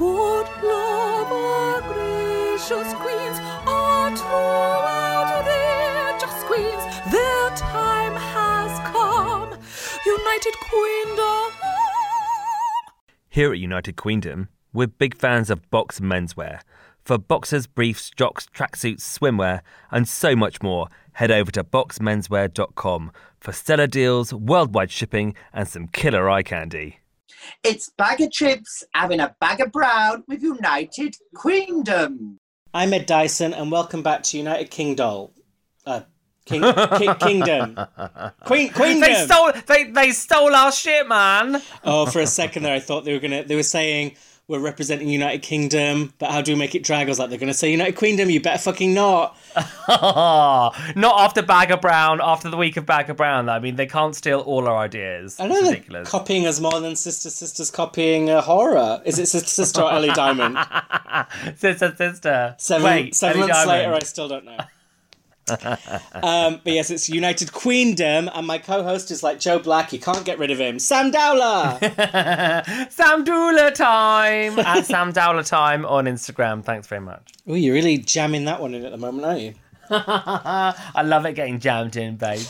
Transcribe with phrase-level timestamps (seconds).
[0.00, 4.10] Good love, our gracious queens, are
[6.46, 6.82] queens.
[7.12, 9.50] Their time has come.
[10.06, 11.52] United Queendom.
[13.28, 16.60] Here at United Queendom, we're big fans of box menswear.
[17.04, 19.60] For boxers, briefs, jocks, tracksuits, swimwear,
[19.90, 25.88] and so much more, head over to boxmenswear.com for stellar deals, worldwide shipping, and some
[25.88, 26.99] killer eye candy.
[27.62, 32.38] It's Bag of Chips having a bag of brown with United Queendom.
[32.72, 35.28] I'm Ed Dyson, and welcome back to United Kingdom.
[35.84, 36.02] Uh,
[36.46, 36.62] King,
[36.98, 37.74] King, Kingdom.
[38.44, 39.00] Queen, Queendom.
[39.00, 41.62] They stole, they, they stole our shit, man.
[41.84, 43.44] Oh, for a second there, I thought they were gonna.
[43.44, 44.16] They were saying
[44.50, 47.06] we're representing United Kingdom, but how do we make it drag?
[47.06, 48.28] I was like, they're gonna say United Queendom.
[48.30, 49.36] You better fucking not.
[49.88, 53.48] Not after Bagger Brown, after the week of Bagger Brown.
[53.48, 55.38] I mean, they can't steal all our ideas.
[55.38, 56.10] I know it's ridiculous.
[56.10, 59.06] copying us more than Sister Sister's copying uh, A'Whora.
[59.06, 60.58] Is it Sister Sister or Ellie Diamond?
[61.56, 62.56] sister, sister.
[62.58, 64.58] Seven, Wait, seven months later, I still don't know.
[65.50, 69.92] Um, but yes, it's United Queendom, and my co-host is like Joe Black.
[69.92, 70.78] You can't get rid of him.
[70.78, 71.78] Sam Dowler.
[72.90, 76.64] Sam Dowler time at Sam Dowler time on Instagram.
[76.64, 77.32] Thanks very much.
[77.48, 79.54] oh, you're really jamming that one in at the moment, aren't you?
[79.90, 82.40] I love it getting jammed in, babe.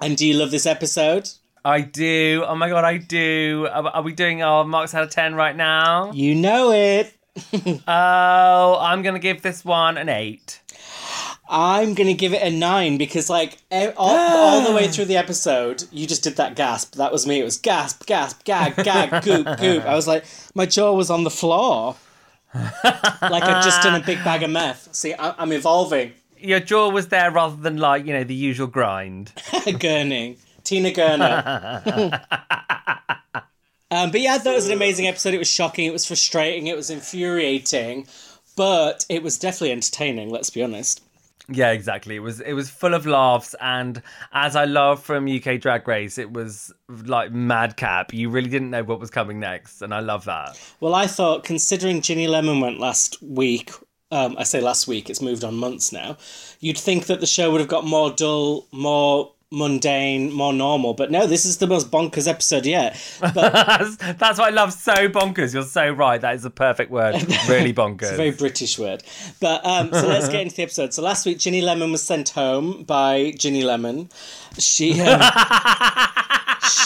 [0.00, 1.28] And do you love this episode?
[1.62, 2.42] I do.
[2.46, 3.68] Oh my god, I do.
[3.70, 6.10] Are, are we doing our marks out of ten right now?
[6.12, 7.14] You know it.
[7.86, 10.60] Oh, I'm gonna give this one an eight.
[11.52, 15.84] I'm gonna give it a nine because, like, all, all the way through the episode,
[15.90, 16.94] you just did that gasp.
[16.94, 17.40] That was me.
[17.40, 19.84] It was gasp, gasp, gag, gag, goop, goop.
[19.84, 21.96] I was like, my jaw was on the floor,
[22.54, 24.94] like I'd just done a big bag of meth.
[24.94, 26.12] See, I- I'm evolving.
[26.38, 29.32] Your jaw was there rather than like you know the usual grind.
[29.36, 30.38] Gurning.
[30.62, 32.22] Tina Gurner.
[33.90, 35.34] um, but yeah, I thought it was an amazing episode.
[35.34, 35.86] It was shocking.
[35.86, 36.66] It was frustrating.
[36.66, 38.06] It was infuriating.
[38.56, 41.02] But it was definitely entertaining, let's be honest.
[41.52, 42.14] Yeah, exactly.
[42.14, 44.00] It was it was full of laughs, and
[44.32, 48.14] as I love from UK Drag Race, it was like madcap.
[48.14, 50.60] You really didn't know what was coming next, and I love that.
[50.78, 53.72] Well, I thought, considering Ginny Lemon went last week,
[54.12, 56.16] um, I say last week, it's moved on months now,
[56.60, 60.94] you'd think that the show would have got more dull, more mundane, more normal.
[60.94, 62.96] But no, this is the most bonkers episode yet.
[63.20, 63.52] But
[64.18, 64.72] That's, what I love.
[64.72, 65.54] So bonkers.
[65.54, 66.20] You're so right.
[66.20, 67.14] That is a perfect word.
[67.48, 68.02] Really bonkers.
[68.02, 69.02] It's a very British word.
[69.40, 70.94] But um, so let's get into the episode.
[70.94, 74.08] So last week, Ginny Lemon was sent home by Ginny Lemon.
[74.58, 75.20] She um,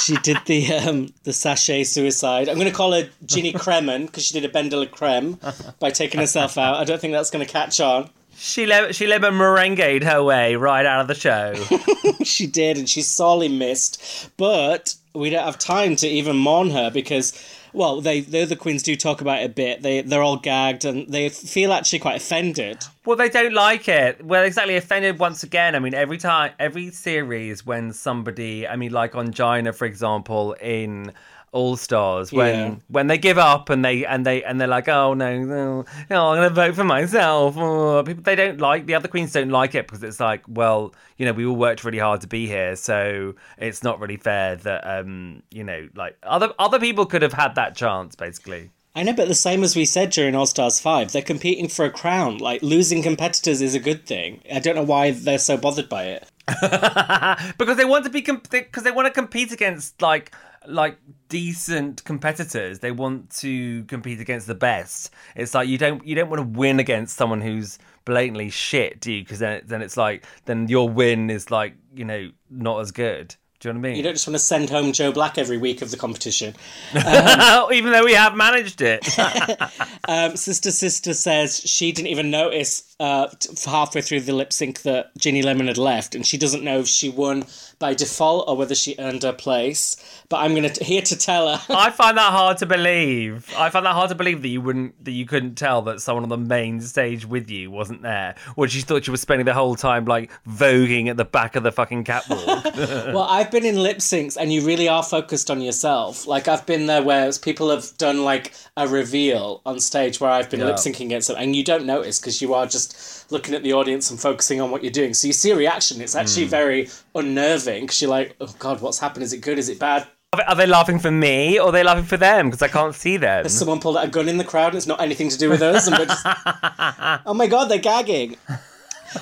[0.02, 2.48] she did the um, the sachet suicide.
[2.48, 6.56] I'm going to call her Ginny Kremen because she did a BenDeLaCreme by taking herself
[6.56, 6.76] out.
[6.76, 8.10] I don't think that's going to catch on.
[8.36, 11.54] She le- she lemon merengued her way right out of the show.
[12.24, 14.30] She did, and she's sorely missed.
[14.38, 17.32] But we don't have time to even mourn her because.
[17.74, 19.82] Well, they the other queens do talk about it a bit.
[19.82, 22.84] They they're all gagged and they feel actually quite offended.
[23.04, 24.24] well, they don't like it.
[24.24, 24.76] Well, exactly.
[24.76, 25.74] Offended once again.
[25.74, 30.52] I mean, every time, every series when somebody, I mean, like on Gina, for example,
[30.60, 31.12] in
[31.54, 32.74] All Stars, when Yeah.
[32.88, 36.28] when they give up and they and they and they're like, oh no, no, no
[36.30, 37.54] I'm gonna vote for myself.
[37.56, 40.92] Oh, people, they don't like the other queens don't like it because it's like, well,
[41.16, 44.56] you know, we all worked really hard to be here, so it's not really fair
[44.56, 48.70] that um, you know, like other other people could have had that chance, basically.
[48.96, 51.84] I know, but the same as we said during All Stars 5, they're competing for
[51.84, 52.38] a crown.
[52.38, 54.40] Like, losing competitors is a good thing.
[54.52, 56.28] I don't know why they're so bothered by it.
[57.58, 60.32] because they want to be because they want to compete against like
[60.66, 60.98] like
[61.28, 66.30] decent competitors they want to compete against the best it's like you don't you don't
[66.30, 70.24] want to win against someone who's blatantly shit do you because then then it's like
[70.44, 73.88] then your win is like you know not as good do you know what I
[73.88, 73.96] mean?
[73.96, 76.54] You don't just want to send home Joe Black every week of the competition.
[76.94, 79.08] Even though we have managed it.
[80.06, 83.28] Um, Sister Sister says she didn't even notice uh,
[83.66, 86.86] halfway through the lip sync that Ginny Lemon had left, and she doesn't know if
[86.88, 87.44] she won
[87.78, 89.96] by default or whether she earned her place.
[90.28, 91.74] But I'm gonna t- here to tell her.
[91.74, 93.52] I find that hard to believe.
[93.56, 96.22] I find that hard to believe that you wouldn't, that you couldn't tell that someone
[96.22, 99.54] on the main stage with you wasn't there, or she thought you were spending the
[99.54, 102.64] whole time like voguing at the back of the fucking catwalk.
[102.76, 106.26] well, I've been in lip syncs, and you really are focused on yourself.
[106.26, 110.48] Like I've been there where people have done like a reveal on stage where I've
[110.50, 110.66] been Yeah.
[110.66, 112.83] lip syncing against them, and you don't notice because you are just
[113.30, 115.14] looking at the audience and focusing on what you're doing.
[115.14, 116.00] So you see a reaction.
[116.00, 119.22] It's actually very unnerving because you're like, oh god, what's happened?
[119.24, 119.58] Is it good?
[119.58, 120.06] Is it bad?
[120.48, 122.48] Are they- laughing for me or are they laughing for them?
[122.48, 123.44] Because I can't see them.
[123.44, 125.48] Has Someone pulled out a gun in the crowd and it's not anything to do
[125.48, 125.86] with us.
[125.86, 126.26] And we're just,
[127.26, 128.36] oh my god, they're gagging.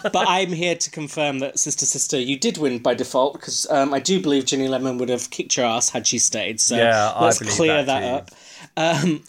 [0.03, 3.93] But I'm here to confirm that Sister Sister, you did win by default because um,
[3.93, 6.61] I do believe Ginny Lemon would have kicked your ass had she stayed.
[6.61, 8.31] So Yeah, let's clear that that, up.
[8.77, 9.23] Um,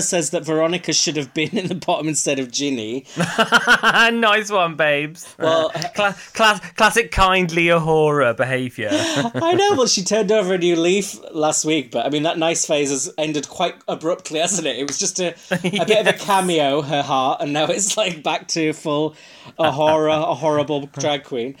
[0.00, 3.04] says that Veronica should have been in the bottom instead of Ginny.
[3.16, 5.34] nice one, babes.
[5.38, 8.88] Well- Cla- class- classic kindly A'Whora behaviour.
[8.92, 9.74] I know.
[9.74, 12.90] Well, she turned over a new leaf last week, but I mean that nice phase
[12.90, 14.76] has ended quite abruptly, hasn't it?
[14.78, 18.22] It was just a, a bit of a cameo, her heart, and now it's like
[18.22, 19.14] back to full
[19.58, 21.56] a horror, a horrible drag queen.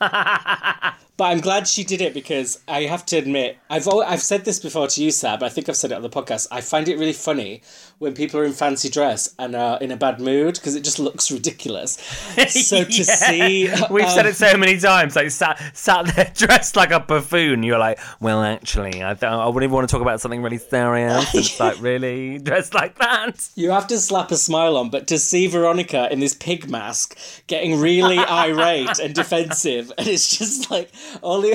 [1.16, 4.44] But I'm glad she did it because I have to admit, I've al- I've said
[4.44, 5.42] this before to you, Sab.
[5.42, 6.46] I think I've said it on the podcast.
[6.50, 7.62] I find it really funny
[7.98, 10.98] when people are in fancy dress and are in a bad mood because it just
[10.98, 11.96] looks ridiculous.
[12.48, 13.04] So to Yeah.
[13.04, 15.16] see, We've said um, it so many times.
[15.16, 17.62] Like sat sat there dressed like a buffoon.
[17.62, 20.58] You're like, well, actually, I th- I wouldn't even want to talk about something really
[20.58, 21.34] serious.
[21.34, 23.48] It's like really dressed like that.
[23.54, 27.16] You have to slap a smile on, but to see Veronica in this pig mask
[27.46, 30.90] getting really irate and defensive, and it's just like
[31.22, 31.54] only.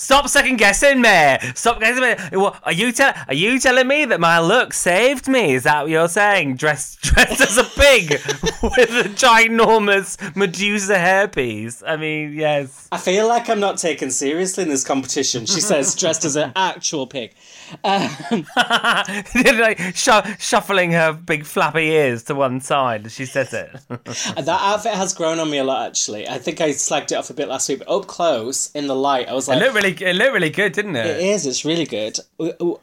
[0.00, 1.36] Stop second guessing me.
[1.54, 2.42] Stop guessing me.
[2.64, 2.90] Are you
[3.28, 5.52] Are you telling me that my look saved me?
[5.52, 6.56] Is that what you're saying?
[6.56, 8.12] Dressed dressed as a pig
[8.62, 11.82] with a ginormous Medusa hairpiece.
[11.86, 12.88] I mean, yes.
[12.90, 15.44] I feel like I'm not taken seriously in this competition.
[15.44, 17.34] She says dressed as an actual pig.
[17.84, 18.44] Um,
[19.58, 23.70] like shu- shuffling her big flappy ears to one side as she says it.
[24.50, 26.28] That outfit has grown on me a lot, actually.
[26.28, 28.94] I think I slagged it off a bit last week, but up close in the
[28.96, 31.06] light, I was like, it looked really, it looked really good, didn't it?
[31.06, 31.46] It is.
[31.46, 32.18] It's really good.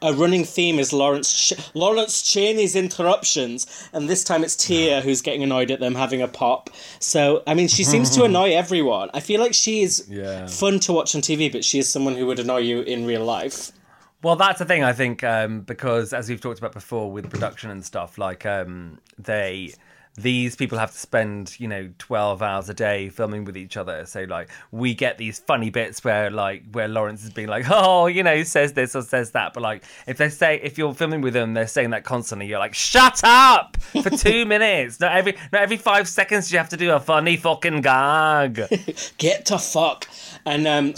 [0.02, 5.22] A running theme is Lawrence Ch- Lawrence Chaney's interruptions, and this time it's Tia who's
[5.22, 6.70] getting annoyed at them having a pop.
[7.00, 9.10] So I mean, she seems to annoy everyone.
[9.14, 10.48] I feel like she is Yeah.
[10.48, 13.26] fun to watch on TV, but she is someone who would annoy you in real
[13.26, 13.72] life.
[14.24, 17.70] Well, that's the thing I think um, because as we've talked about before with production
[17.70, 19.74] and stuff, like um, they
[20.18, 24.06] these people have to spend you know 12 hours a day filming with each other.
[24.06, 28.08] So like we get these funny bits where like where lawrence is being like oh
[28.08, 29.54] you know says this or says that.
[29.54, 32.60] But like if they say if you're filming with them they're saying that constantly you're
[32.60, 33.78] like shut up!
[33.78, 35.00] For two minutes.
[35.00, 38.62] Not every not every five seconds you have to do a funny fucking gag.
[39.18, 40.08] Get to fuck.
[40.46, 40.96] And um,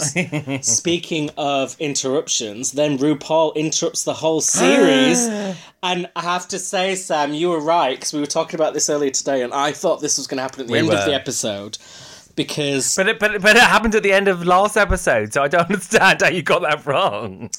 [0.62, 5.28] speaking of interruptions, then RuPaul interrupts the whole series.
[5.82, 8.90] and I have to say, Sam, you were right because we were talking about this
[8.90, 11.04] earlier today, and I thought this was going to happen at the We end of
[11.04, 11.78] the episode
[12.36, 15.42] because but it, but, it, but it happened at the end of last episode so
[15.42, 17.50] i don't understand how you got that wrong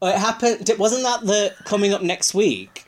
[0.00, 0.68] Oh, it happened.
[0.68, 2.86] It wasn't that the coming up next week?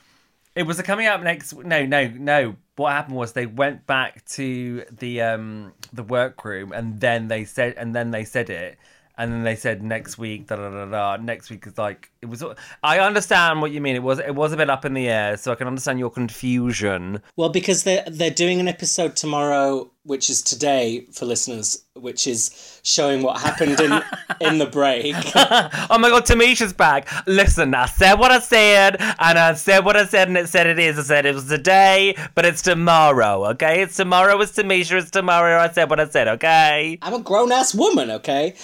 [0.55, 1.55] It was coming up next.
[1.57, 2.57] No, no, no.
[2.77, 7.75] What happened was they went back to the um the workroom, and then they said,
[7.77, 8.79] and then they said it,
[9.21, 10.47] and then they said next week.
[10.47, 11.23] Da da da da.
[11.23, 12.43] Next week is like it was.
[12.83, 13.95] I understand what you mean.
[13.95, 16.11] It was it was a bit up in the air, so I can understand your
[16.11, 17.23] confusion.
[17.37, 22.81] Well, because they're they're doing an episode tomorrow, which is today for listeners, which is
[22.83, 24.03] showing what happened in
[24.41, 25.15] in the break.
[25.35, 27.09] Oh my god, Tamisha's back.
[27.27, 30.67] Listen, I said what I said, and I said what I said, and it said
[30.67, 30.99] it is.
[30.99, 33.47] I said it was today, but it's tomorrow.
[33.51, 34.41] Okay, it's tomorrow.
[34.41, 35.01] It's Tamisha.
[35.01, 35.59] It's tomorrow.
[35.59, 36.29] I said what I said.
[36.29, 36.99] Okay.
[37.03, 38.55] I'm a grown ass woman, okay?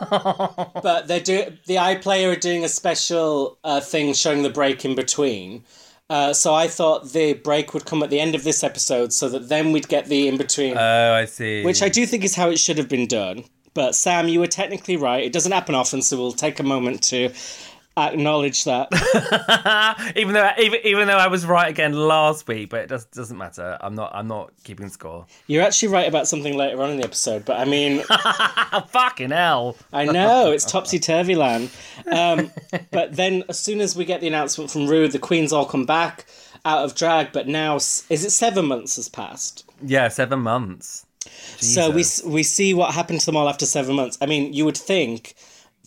[0.10, 4.94] but they're do the iPlayer are doing a special uh, thing showing the break in
[4.94, 5.64] between.
[6.10, 9.28] Uh, so I thought the break would come at the end of this episode, so
[9.28, 11.62] that then we'd get the in between, Oh, I see.
[11.64, 13.44] which I do think is how it should have been done.
[13.72, 15.22] But Sam, you were technically right.
[15.24, 17.30] It doesn't happen often, so we'll take a moment to
[18.08, 18.88] acknowledge that.
[20.16, 23.36] even though even even though I was right again last week, but it does, doesn't
[23.36, 23.78] matter.
[23.80, 25.26] I'm not I'm not keeping score.
[25.46, 28.02] You're actually right about something later on in the episode, but I mean,
[28.88, 29.76] fucking hell!
[29.92, 31.70] I know it's topsy turvy land.
[32.10, 32.50] Um,
[32.90, 35.86] but then, as soon as we get the announcement from Rue, the queens all come
[35.86, 36.26] back
[36.64, 37.32] out of drag.
[37.32, 39.64] But now, is it seven months has passed?
[39.82, 41.06] Yeah, seven months.
[41.58, 44.16] So we we see what happened to them all after seven months.
[44.20, 45.34] I mean, you would think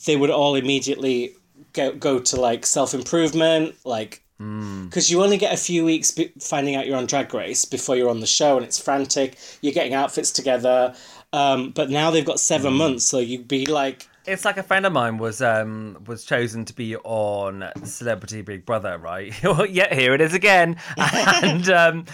[0.06, 1.36] they would all immediately
[1.74, 4.22] go go to like self improvement, like.
[4.40, 7.96] Because you only get a few weeks be- finding out you're on Drag Race before
[7.96, 9.38] you're on the show, and it's frantic.
[9.62, 10.96] You're getting outfits together,
[11.32, 14.86] um, but now they've got seven months, so you'd be like, It's like a friend
[14.86, 19.34] of mine was um was chosen to be on Celebrity Big Brother, right?
[19.70, 22.06] yeah, here it is again, and um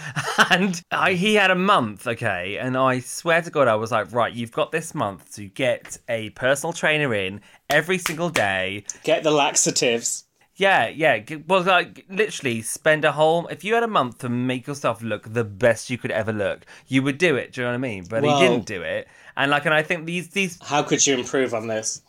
[0.50, 4.12] and I, he had a month, okay, and I swear to God, I was like,
[4.12, 7.40] right, you've got this month to get a personal trainer in
[7.70, 8.84] every single day.
[9.04, 10.24] get the laxatives.
[10.56, 11.22] Yeah, yeah.
[11.48, 13.46] Well, like literally spend a whole.
[13.46, 16.66] If you had a month to make yourself look the best you could ever look,
[16.86, 17.52] you would do it.
[17.52, 18.04] Do you know what I mean?
[18.08, 20.58] But Well- he didn't do it, and like, and I think these these.
[20.62, 22.02] How could you improve on this?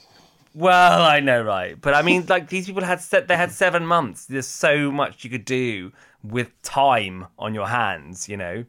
[0.54, 1.80] Well, I know, right?
[1.80, 3.30] But I mean, like these people had set.
[3.30, 4.26] They had seven months.
[4.26, 8.28] There's so much you could do with time on your hands.
[8.28, 8.66] You know,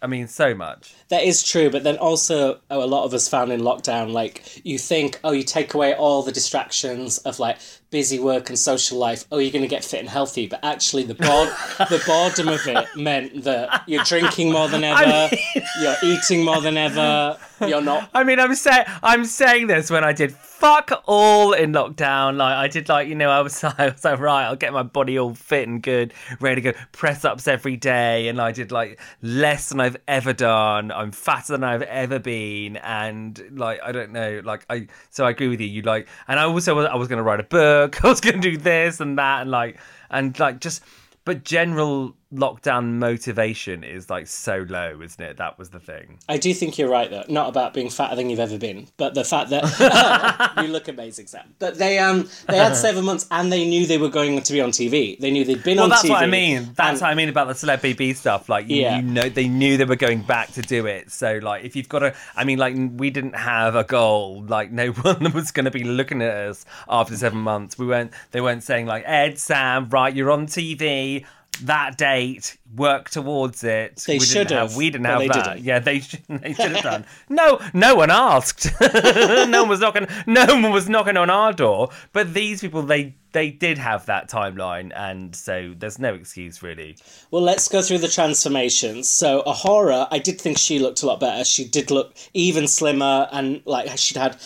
[0.00, 0.94] I mean, so much.
[1.08, 4.64] That is true, but then also oh, a lot of us found in lockdown, like
[4.64, 7.58] you think, oh, you take away all the distractions of like
[7.90, 10.46] busy work and social life, oh, you're going to get fit and healthy.
[10.46, 15.34] But actually, the bored, the boredom of it meant that you're drinking more than ever,
[15.80, 18.10] you're eating more than ever, you're not.
[18.14, 22.36] I mean, I'm saying I'm saying this when I did fuck all in lockdown.
[22.36, 24.82] Like I did, like you know, I was, I was like, right, I'll get my
[24.82, 26.78] body all fit and good, ready to go.
[26.92, 30.92] Press ups every day, and I did like less than I've ever done.
[30.92, 34.88] I'm fatter than I've ever been, and like I don't know, like I.
[35.10, 35.66] So I agree with you.
[35.66, 37.77] You like, and I also was, I was going to write a book.
[38.02, 39.78] I was going to do this and that, and like,
[40.10, 40.82] and like just,
[41.24, 45.38] but general lockdown motivation is like so low, isn't it?
[45.38, 46.18] That was the thing.
[46.28, 47.24] I do think you're right, though.
[47.28, 51.26] Not about being fatter than you've ever been, but the fact that you look amazing,
[51.26, 51.54] Sam.
[51.58, 54.60] But they um they had seven months, and they knew they were going to be
[54.60, 55.18] on TV.
[55.18, 55.88] They knew they'd been on.
[55.88, 56.10] Well, that's TV.
[56.10, 56.70] what I mean.
[56.74, 58.48] That's and- what I mean about the celeb BB stuff.
[58.48, 58.96] Like, you, Yeah.
[58.96, 61.10] you know, they knew they were going back to do it.
[61.10, 64.44] So, like, if you've got a, I mean, like, we didn't have a goal.
[64.46, 67.78] Like, no one was going to be looking at us after seven months.
[67.78, 68.12] We weren't.
[68.32, 71.24] They weren't saying like, Ed, Sam, right, you're on TV.
[71.64, 73.96] That date, work towards it.
[74.06, 75.44] They we didn't should have, We didn't have that.
[75.44, 75.64] didn't.
[75.64, 76.20] Yeah, they should.
[76.28, 77.06] They should have done.
[77.28, 78.70] No, no one asked.
[78.80, 80.06] no one was knocking.
[80.26, 81.90] No one was knocking on our door.
[82.12, 86.96] But these people, they they did have that timeline, and so there's no excuse really.
[87.30, 89.08] Well, let's go through the transformations.
[89.10, 91.44] So, A'Whora, I did think she looked a lot better.
[91.44, 94.36] She did look even slimmer and like she'd had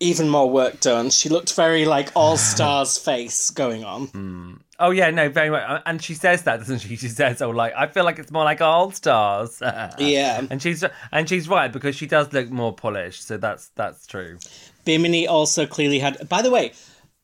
[0.00, 1.10] even more work done.
[1.10, 4.06] She looked very like all stars face going on.
[4.06, 4.52] Hmm.
[4.82, 5.82] Oh yeah, no, very much.
[5.86, 6.96] And she says that, doesn't she?
[6.96, 9.62] She says, "Oh, like I feel like it's more like All Stars."
[9.98, 10.44] Yeah.
[10.50, 13.24] and she's and she's right because she does look more polished.
[13.24, 14.38] So that's that's true.
[14.84, 16.28] Bimini also clearly had.
[16.28, 16.72] By the way,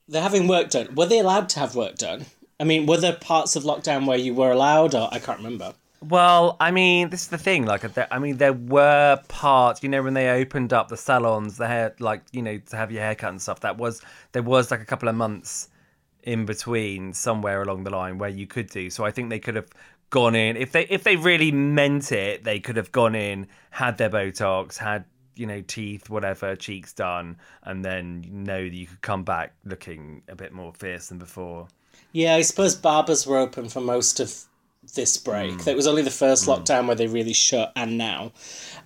[0.07, 0.95] they're having work done.
[0.95, 2.27] Were they allowed to have work done?
[2.61, 5.75] I mean, were there parts of lockdown where you were allowed, or I can't remember.
[6.01, 7.67] Well, I mean, this is the thing.
[7.67, 11.67] Like, I mean, there were parts, you know, when they opened up the salons, the
[11.67, 13.61] hair, like, you know, to have your haircut and stuff.
[13.61, 14.01] That was
[14.31, 15.69] there was like a couple of months
[16.29, 18.91] in between somewhere along the line where you could do.
[18.91, 19.71] So I think they could have
[20.11, 23.97] gone in if they if they really meant it, they could have gone in, had
[23.97, 25.07] their Botox, had
[25.37, 29.55] you know teeth, whatever, cheeks done, and then you know that you could come back
[29.65, 31.69] looking a bit more fierce than before.
[32.13, 34.45] Yeah, I suppose barbers were open for most of
[34.95, 35.67] this break.
[35.67, 38.33] It was only the first lockdown where they really shut, and now.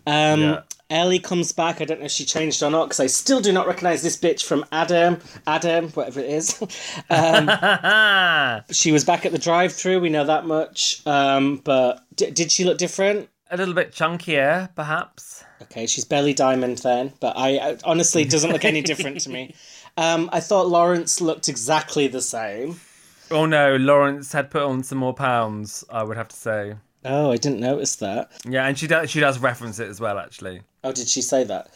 [0.07, 0.63] Um, Yeah.
[0.93, 1.81] Ellie comes back.
[1.81, 4.17] I don't know if she changed or not because I still do not recognize this
[4.17, 5.19] bitch from Adam.
[5.47, 6.61] Adam, whatever it is.
[7.11, 7.51] um,
[8.71, 10.01] she was back at the drive-through.
[10.01, 11.05] We know that much.
[11.07, 13.29] Um, but d- did she look different?
[13.51, 15.45] A little bit chunkier, perhaps.
[15.63, 19.55] Okay, she's belly diamond then, but I, I honestly doesn't look any different to me.
[19.99, 22.81] Um, I thought Lawrence looked exactly the same.
[23.31, 25.85] Oh no, Lawrence had put on some more pounds.
[25.91, 26.77] I would have to say.
[27.05, 28.31] Oh, I didn't notice that.
[28.49, 29.11] Yeah, and she does.
[29.11, 30.63] She does reference it as well, actually.
[30.85, 31.69] Oh, did she say that?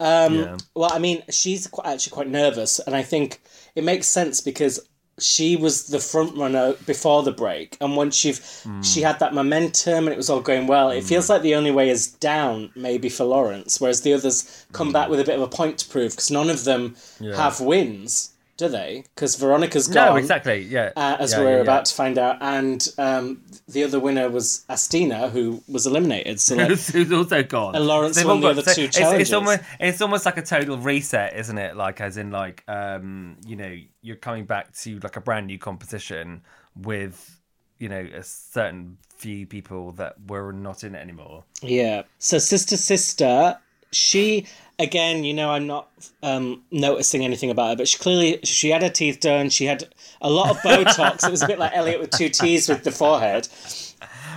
[0.00, 0.56] Um, Yeah.
[0.74, 3.40] Well, I mean, she's qu- actually quite nervous, and I think
[3.74, 4.80] it makes sense because
[5.18, 8.82] she was the front runner before the break, and once you've hmm.
[8.82, 11.06] she had that momentum and it was all going well, it hmm.
[11.06, 14.92] feels like the only way is down, maybe for Lawrence, whereas the others come hmm.
[14.92, 16.94] back with a bit of a point to prove because none of them
[17.34, 19.04] have wins, do they?
[19.14, 20.10] Because Veronica's gone.
[20.10, 20.62] No, exactly.
[20.62, 20.90] Yeah.
[20.96, 21.62] Uh, as Yeah, we're yeah, yeah.
[21.62, 26.40] about to find out, and um, the other winner was Astina, who was eliminated.
[26.40, 27.76] So like, Who's also gone.
[27.76, 29.28] And Lawrence They've won the other two it's, challenges.
[29.28, 31.76] It's almost, it's almost like a total reset, isn't it?
[31.76, 35.58] Like, as in, like, um, you know, you're coming back to like a brand new
[35.58, 36.42] competition
[36.76, 37.40] with,
[37.78, 41.44] you know, a certain few people that were not in it anymore.
[41.62, 42.02] Yeah.
[42.18, 43.56] So sister sister,
[43.92, 44.46] she
[44.78, 45.88] again, you know, I'm not
[46.22, 49.50] um, noticing anything about her, but she clearly she had her teeth done.
[49.50, 49.88] She had
[50.20, 51.26] a lot of Botox.
[51.26, 53.48] it was a bit like Elliot with two T's with the forehead.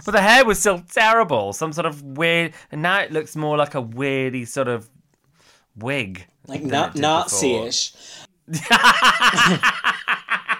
[0.05, 1.53] But the hair was still terrible.
[1.53, 4.89] Some sort of weird, and now it looks more like a weirdy sort of
[5.75, 6.25] wig.
[6.47, 7.93] Like na- Nazi-ish.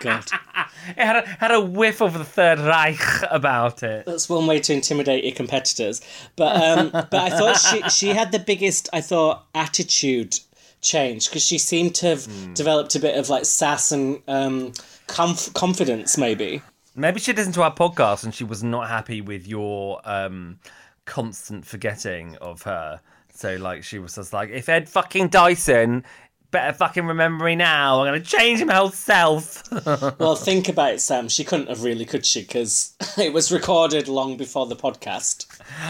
[0.02, 0.26] God,
[0.90, 4.06] It had a, had a whiff of the Third Reich about it.
[4.06, 6.02] that's one way to intimidate your competitors.
[6.36, 10.40] But um, but I thought she she had the biggest I thought attitude
[10.82, 12.54] change because she seemed to have Hmm.
[12.54, 14.74] developed a bit of like sass and um,
[15.08, 16.62] conf- confidence maybe.
[16.96, 20.60] Maybe she listened to our podcast and she was not happy with your um,
[21.06, 23.00] constant forgetting of her.
[23.34, 26.04] So, like, she was just like, if Ed fucking Dyson
[26.52, 29.64] better fucking remember me now, I'm going to change him whole self.
[30.20, 31.28] Well, think about it, Sam.
[31.30, 32.42] She couldn't have really, could she?
[32.42, 35.46] Because it was recorded long before the podcast.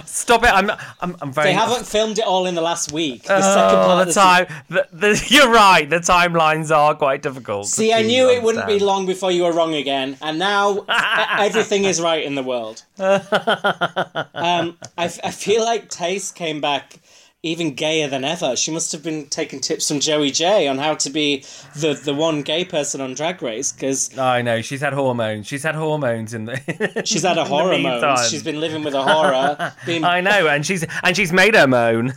[0.06, 0.50] Stop it.
[0.54, 0.70] I'm,
[1.02, 1.48] I'm, I'm very.
[1.48, 3.24] They haven't filmed it all in the last week.
[3.24, 4.46] The second Oh, part the of time.
[4.70, 5.90] The, the, you're right.
[5.90, 7.68] The timelines are quite difficult.
[7.68, 11.84] See, I knew it wouldn't be long before you were wrong again, and now everything
[11.86, 12.84] is right in the world.
[13.00, 17.00] Um, I, I feel like Tayce came back
[17.44, 18.56] even gayer than ever.
[18.56, 21.44] She must have been taking tips from Joey Jay on how to be
[21.76, 25.48] the the one gay person on Drag Race because I know she's had hormones.
[25.48, 27.02] She's had hormones in the.
[27.06, 28.18] she's had a horror moan.
[28.30, 29.74] She's been living with a horror.
[29.86, 32.14] being, I know, and she's and she's made her moan.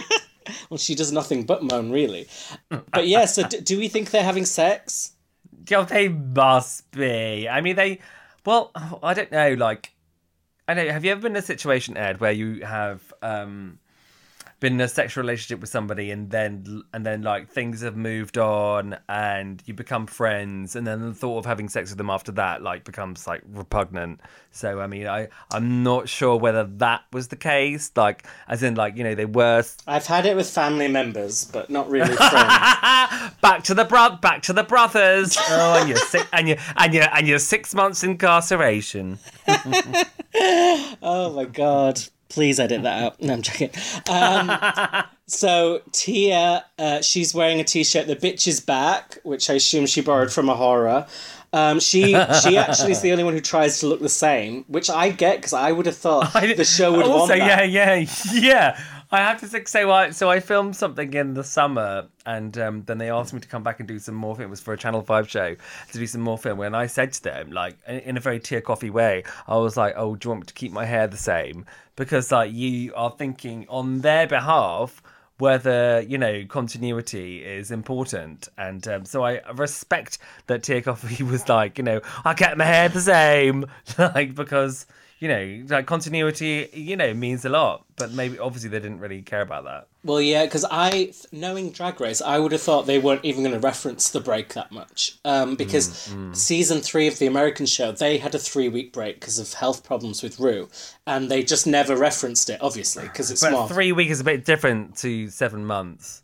[0.70, 2.28] well, she does nothing but moan, really.
[2.68, 5.12] But yeah, so d- do we think they're having sex?
[5.64, 7.48] God, they must be.
[7.48, 7.98] I mean, they.
[8.44, 8.70] Well,
[9.02, 9.54] I don't know.
[9.54, 9.92] Like,
[10.68, 10.88] I know.
[10.88, 13.78] Have you ever been in a situation, Ed, where you have um,
[14.62, 18.38] been in a sexual relationship with somebody, and then and then like things have moved
[18.38, 22.30] on, and you become friends, and then the thought of having sex with them after
[22.32, 24.20] that like becomes like repugnant.
[24.52, 27.90] So, I mean, I I'm not sure whether that was the case.
[27.96, 31.68] Like, as in, like you know, they were I've had it with family members, but
[31.68, 32.32] not really friends.
[33.42, 35.36] back to the bro- back to the brothers.
[35.54, 39.18] Oh, and you're six, and you and you and you're six months incarceration.
[41.02, 42.00] oh my god.
[42.32, 43.20] Please edit that out.
[43.20, 43.68] No, I'm joking.
[44.10, 48.06] Um, so Tia, uh, she's wearing a t-shirt.
[48.06, 51.08] The bitch is back, which I assume she borrowed from A'Whora.
[51.52, 52.12] Um, she
[52.42, 55.36] she actually is the only one who tries to look the same, which I get
[55.36, 57.70] because I would have thought the show would also, want that.
[57.70, 58.80] yeah, yeah, yeah.
[59.12, 62.96] I have to say, I so I filmed something in the summer, and um, then
[62.96, 64.46] they asked me to come back and do some more film.
[64.46, 66.60] It was for a Channel Five show to do some more film.
[66.60, 69.76] And I said to them, like in in a very Tia Kofi way, I was
[69.76, 72.94] like, "Oh, do you want me to keep my hair the same?" Because like you
[72.94, 75.02] are thinking on their behalf
[75.38, 81.48] whether you know continuity is important and um, so i respect that Tia Kofi was
[81.48, 83.66] like you know i kept my hair the same
[83.98, 84.86] like because
[85.22, 89.22] you know like continuity you know means a lot but maybe obviously they didn't really
[89.22, 92.98] care about that Well, yeah, because I, knowing Drag Race, I would have thought they
[92.98, 95.18] weren't even going to reference the break that much.
[95.24, 99.38] Um, because season three of the American show, they had a three week break because
[99.38, 100.68] of health problems with Rue,
[101.06, 103.68] and they just never referenced it, obviously, because it's but more.
[103.68, 106.22] three weeks is a bit different to seven months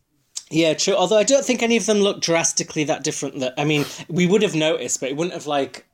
[0.50, 0.96] Yeah, true.
[0.96, 3.38] Although I don't think any of them look drastically that different.
[3.38, 5.86] That I mean, we would have noticed, but it wouldn't have like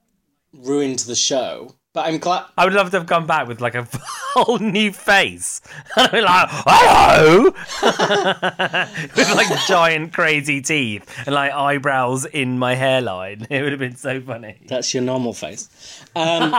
[0.55, 1.75] ruined the show.
[1.95, 2.47] But I'm glad.
[2.59, 3.87] I would love to have come back with like a
[4.35, 5.61] whole new face.
[5.97, 7.45] And I'd be like, hello!
[9.17, 13.47] with like giant crazy teeth and like eyebrows in my hairline.
[13.49, 14.57] It would have been so funny.
[14.67, 16.05] That's your normal face.
[16.17, 16.53] Um,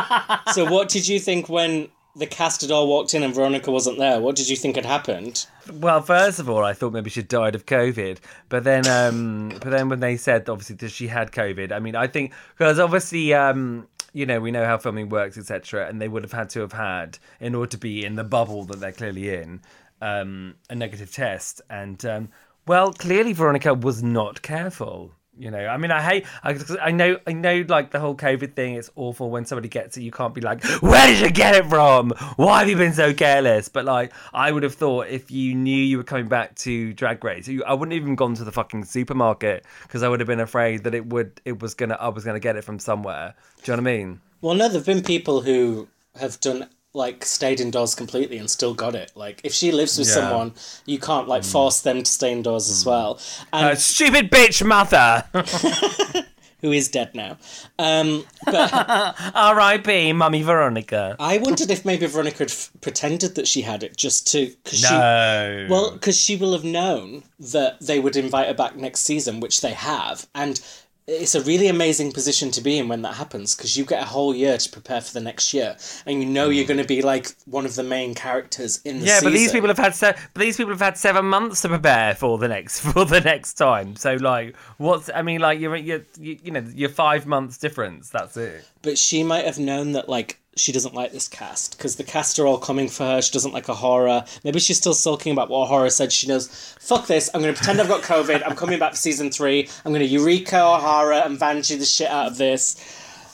[0.53, 3.97] so, what did you think when the cast had all walked in and Veronica wasn't
[3.97, 4.21] there?
[4.21, 5.47] What did you think had happened?
[5.69, 9.65] Well, first of all, I thought maybe she died of COVID, but then, um, but
[9.65, 13.33] then when they said obviously that she had COVID, I mean, I think because obviously,
[13.33, 16.61] um, you know, we know how filming works, etc., and they would have had to
[16.61, 19.59] have had in order to be in the bubble that they're clearly in,
[20.01, 22.29] um, a negative test, and um,
[22.65, 25.11] well, clearly Veronica was not careful.
[25.37, 26.25] You know, I mean, I hate.
[26.43, 27.65] I, I know, I know.
[27.67, 30.01] Like the whole COVID thing, it's awful when somebody gets it.
[30.01, 32.11] You can't be like, "Where did you get it from?
[32.37, 35.75] Why have you been so careless?" But like, I would have thought if you knew
[35.75, 38.51] you were coming back to Drag Race, you, I wouldn't have even gone to the
[38.51, 42.07] fucking supermarket because I would have been afraid that it would, it was gonna, I
[42.07, 43.35] was gonna get it from somewhere.
[43.63, 44.21] Do you know what I mean?
[44.41, 48.95] Well, no, there've been people who have done like stayed indoors completely and still got
[48.95, 49.11] it.
[49.15, 50.13] Like if she lives with Yeah.
[50.15, 50.53] someone,
[50.85, 53.19] you can't like force them to stay indoors as well.
[53.53, 55.25] And Uh, stupid bitch mother.
[56.61, 57.37] who is dead now.
[57.77, 58.71] Um, but
[59.35, 60.13] R.I.P.
[60.13, 61.15] Mummy Veronica.
[61.19, 64.79] I wondered if maybe Veronica had f- pretended that she had it just to because
[64.79, 64.89] she.
[64.93, 65.67] No.
[65.69, 69.61] Well, because she will have known that they would invite her back next season, which
[69.61, 70.59] they have, and
[71.07, 74.05] it's a really amazing position to be in when that happens because you get a
[74.05, 76.69] whole year to prepare for the next year, and you know you're mm.
[76.69, 79.25] going to be like one of the main characters in the Yeah, season.
[79.31, 82.15] but these people have had se- but these people have had seven months to prepare
[82.15, 83.95] for the next for the next time.
[83.95, 88.09] So like, what's I mean, like you're you're you, you know you're five months difference.
[88.09, 88.65] That's it.
[88.81, 92.39] But she might have known that like she doesn't like this cast because the cast
[92.39, 93.21] are all coming for her.
[93.21, 94.25] She doesn't like A'Whora.
[94.43, 96.13] Maybe she's still sulking about what horror said.
[96.13, 96.47] She knows,
[96.79, 97.29] fuck this.
[97.33, 98.41] I'm going to pretend I've got COVID.
[98.45, 99.67] I'm coming back for season three.
[99.83, 102.75] I'm going to Eureka O'Hara and Vanjie the shit out of this.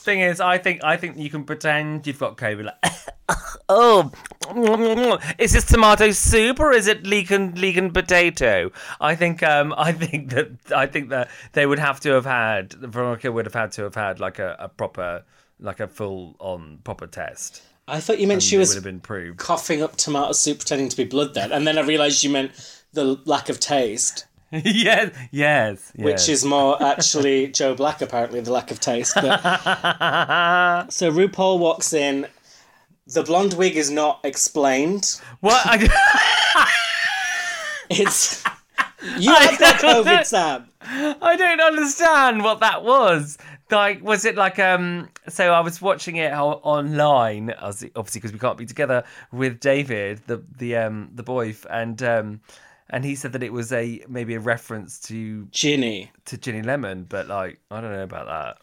[0.01, 2.65] Thing is, I think I think you can pretend you've got COVID.
[2.65, 3.37] Like,
[3.69, 4.11] oh,
[5.37, 8.71] is this tomato soup or is it leaking leaking potato?
[8.99, 12.73] I think um I think that I think that they would have to have had
[12.73, 15.23] Veronica would have had to have had like a, a proper
[15.61, 17.63] like a full on proper test.
[17.87, 19.37] I thought you meant she was would have been proved.
[19.39, 21.51] coughing up tomato soup pretending to be blood then.
[21.51, 22.51] And then I realised you meant
[22.93, 28.71] the lack of taste, yes, yes, which is more actually Joe Black, apparently, the lack
[28.71, 29.15] of taste.
[29.15, 29.39] But...
[30.89, 32.27] so RuPaul walks in.
[33.07, 35.19] The blonde wig is not explained.
[35.39, 35.61] what.
[35.65, 36.67] I,
[37.93, 38.41] It's
[39.17, 40.05] You got don't.
[40.05, 40.67] COVID, Sam.
[40.81, 43.37] I don't understand what that was.
[43.69, 45.09] Like, was it like um?
[45.29, 50.43] So I was watching it online, obviously because we can't be together with David, the
[50.57, 52.41] the um the boy, and um,
[52.89, 56.11] and he said that it was a maybe a reference to Ginny.
[56.25, 58.57] to Ginny Lemon, but like I don't know about that.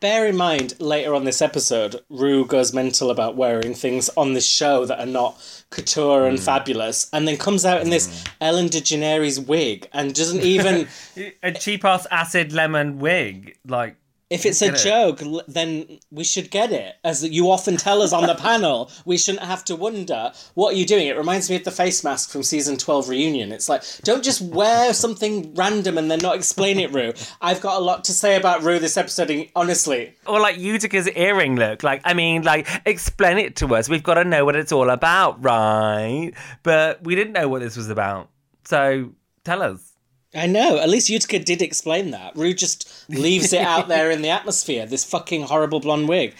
[0.00, 4.46] Bear in mind, later on this episode, Rue goes mental about wearing things on this
[4.46, 5.40] show that are not
[5.70, 6.44] couture and hmm.
[6.44, 8.28] fabulous, and then comes out in this hmm.
[8.40, 10.88] Ellen DeGeneres wig and doesn't even.
[11.42, 13.96] A cheap ass acid lemon wig, like
[14.32, 14.76] If it's a it.
[14.76, 16.96] joke, then we should get it.
[17.04, 20.76] As you often tell us on the panel, we shouldn't have to wonder what are
[20.76, 21.06] you doing.
[21.06, 23.52] It reminds me of the face mask from season twelve reunion.
[23.52, 27.12] It's like don't just wear something random and then not explain it, Rue.
[27.40, 29.22] I've got a lot to say about Rue this episode.
[29.54, 31.82] Honestly, or like Utica's earring look.
[31.82, 33.88] Like, I mean, like, explain it to us.
[33.88, 36.32] We've got to know what it's all about, right?
[36.62, 38.28] But we didn't know what this was about.
[38.64, 39.10] So
[39.44, 39.91] tell us.
[40.34, 40.78] I know.
[40.78, 42.34] At least Utica did explain that.
[42.36, 44.86] Rue just leaves it out there in the atmosphere.
[44.86, 46.34] This fucking horrible blonde wig.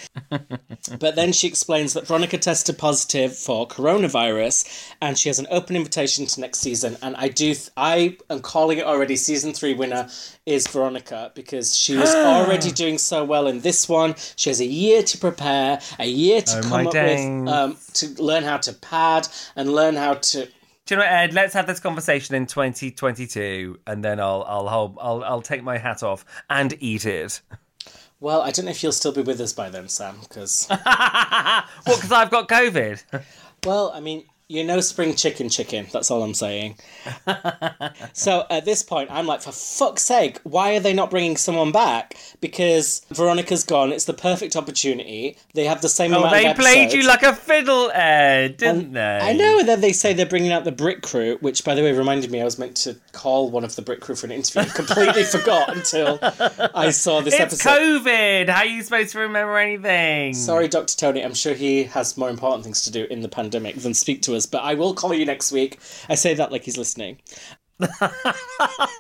[0.98, 5.76] but then she explains that Veronica tested positive for coronavirus, and she has an open
[5.76, 6.96] invitation to next season.
[7.02, 9.16] And I do, th- I am calling it already.
[9.16, 10.09] Season three winner
[10.46, 14.14] is Veronica because she was already doing so well in this one.
[14.37, 17.26] She has a year to prepare, a year to Oh, come up days.
[17.42, 20.48] with, um, to learn how to pad and learn how to.
[20.92, 21.33] You know what, Ed?
[21.33, 25.78] Let's have this conversation in 2022, and then I'll I'll hold, I'll I'll take my
[25.78, 27.40] hat off and eat it.
[28.20, 30.68] Well, I don't know if you'll still be with us by then, Sam, because.
[30.70, 31.64] What?
[31.87, 33.02] Because I've got COVID.
[33.64, 35.86] Well, I mean, you're no spring chicken chicken.
[35.92, 36.76] That's all I'm saying.
[38.12, 41.72] so at this point, I'm like, for fuck's sake, why are they not bringing someone
[41.72, 42.16] back?
[42.40, 43.92] Because Veronica's gone.
[43.92, 45.38] It's the perfect opportunity.
[45.54, 48.58] They have the same oh, amount of Oh, they played you like a fiddle, Ed,
[48.58, 49.18] didn't they?
[49.22, 51.82] I know, and then they say they're bringing out the Brick Crew, which, by the
[51.82, 54.32] way, reminded me I was meant to call one of the Brick Crew for an
[54.32, 54.70] interview.
[54.72, 56.18] Completely forgot until
[56.74, 57.70] I saw this It's episode.
[57.70, 58.48] COVID.
[58.50, 60.34] How are you supposed to remember anything?
[60.34, 60.94] Sorry, Dr.
[60.94, 61.24] Tony.
[61.24, 64.36] I'm sure he has more important things to do in the pandemic than speak to
[64.36, 65.78] us, but I will call you next week.
[66.09, 67.18] I say that like he's listening.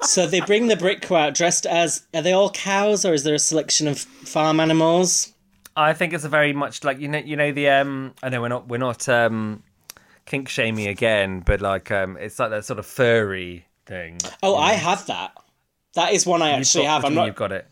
[0.02, 3.22] so they bring the brick crew out dressed as are they all cows or is
[3.22, 5.32] there a selection of farm animals?
[5.76, 8.40] I think it's a very much like you know you know the um I know
[8.40, 9.62] we're not we're not um
[10.26, 14.18] kink shaming again, but like um it's like that sort of furry thing.
[14.42, 15.32] Oh, I have that.
[15.94, 17.04] That is one I actually You've got- have.
[17.04, 17.26] I'm you not.
[17.26, 17.68] You've got it.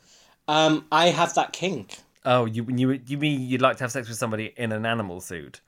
[0.48, 1.96] Um, I have that kink.
[2.24, 5.20] Oh, you you you mean you'd like to have sex with somebody in an animal
[5.20, 5.60] suit?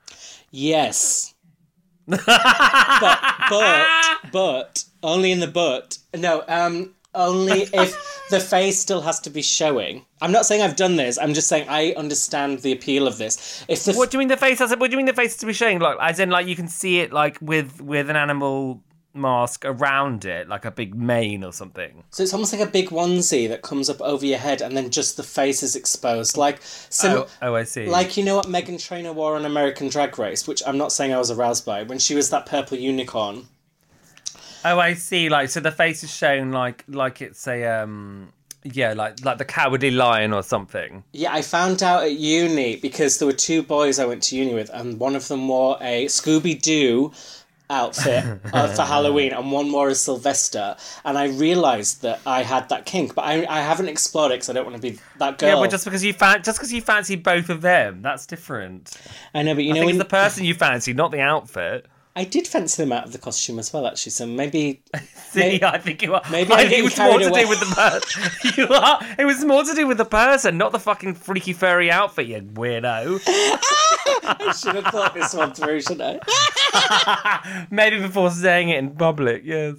[0.51, 1.32] Yes.
[2.07, 2.19] But
[3.49, 3.87] but
[4.31, 5.97] but only in the butt.
[6.15, 10.05] No, um only if the face still has to be showing.
[10.21, 11.17] I'm not saying I've done this.
[11.19, 13.63] I'm just saying I understand the appeal of this.
[13.67, 14.71] If the What do you mean the face has?
[14.71, 15.79] What do you mean the face has to be showing?
[15.79, 18.81] Like as in like you can see it like with with an animal
[19.13, 22.03] mask around it, like a big mane or something.
[22.09, 24.89] so it's almost like a big onesie that comes up over your head and then
[24.89, 26.35] just the face is exposed.
[26.37, 27.85] Like sim- Oh, oh, I see.
[27.87, 31.13] like you know what Meghan Trainor wore on American Drag Race, which I'm not saying
[31.13, 33.47] I was aroused by, when she was that purple unicorn.
[34.65, 35.27] Oh, I see.
[35.29, 38.31] Like, so the face is shown like like it's a um,
[38.63, 41.03] yeah, like like the cowardly lion or something.
[41.11, 44.53] Yeah, I found out at uni because there were two boys I went to uni
[44.53, 47.11] with, and one of them wore a Scooby Doo
[47.73, 50.75] outfit uh, for Halloween, and one more is Sylvester.
[51.03, 54.49] And I realised that I had that kink, but I, I haven't explored it because
[54.49, 55.49] I don't want to be that girl.
[55.49, 58.95] Yeah, but just because you fan- just because you fancy both of them, that's different.
[59.33, 61.87] I know, but you I know, when, it's the person you fancy, not the outfit.
[62.15, 64.11] I did fancy them out of the costume as well, actually.
[64.11, 64.83] So maybe
[65.15, 66.21] See, May- I think you are.
[66.31, 67.41] maybe I think it was more carried to away.
[67.43, 68.51] do with the person.
[68.57, 68.99] you are.
[69.17, 72.27] It was more to do with the person, not the fucking freaky furry outfit.
[72.27, 73.19] You weirdo.
[74.05, 76.21] I should have thought this one through, shouldn't
[76.73, 77.67] I?
[77.71, 79.43] Maybe before saying it in public.
[79.45, 79.75] Yes.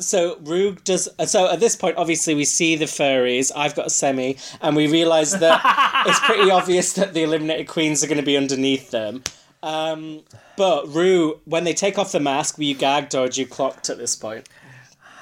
[0.00, 1.08] So Rue does.
[1.26, 3.50] So at this point, obviously, we see the furries.
[3.54, 8.02] I've got a semi, and we realise that it's pretty obvious that the eliminated queens
[8.02, 9.22] are going to be underneath them.
[9.62, 10.22] Um,
[10.56, 13.90] but Rue, when they take off the mask, were you gagged or had you clocked
[13.90, 14.48] at this point?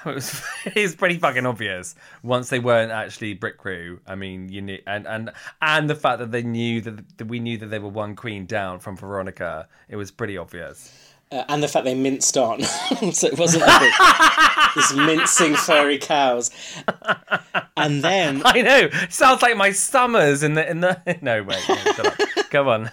[0.10, 4.00] It was, it was pretty fucking obvious once they weren't actually Brick Crew.
[4.06, 7.40] I mean, you knew, and and and the fact that they knew that, that we
[7.40, 9.66] knew that they were one queen down from Veronica.
[9.88, 10.92] It was pretty obvious.
[11.32, 12.62] Uh, and the fact they minced on,
[13.12, 13.92] so it wasn't like
[14.74, 16.50] this mincing furry cows.
[17.76, 18.90] And then I know.
[19.08, 21.00] Sounds like my summers in the in the.
[21.22, 21.64] No wait.
[21.68, 22.10] No.
[22.50, 22.90] Go on.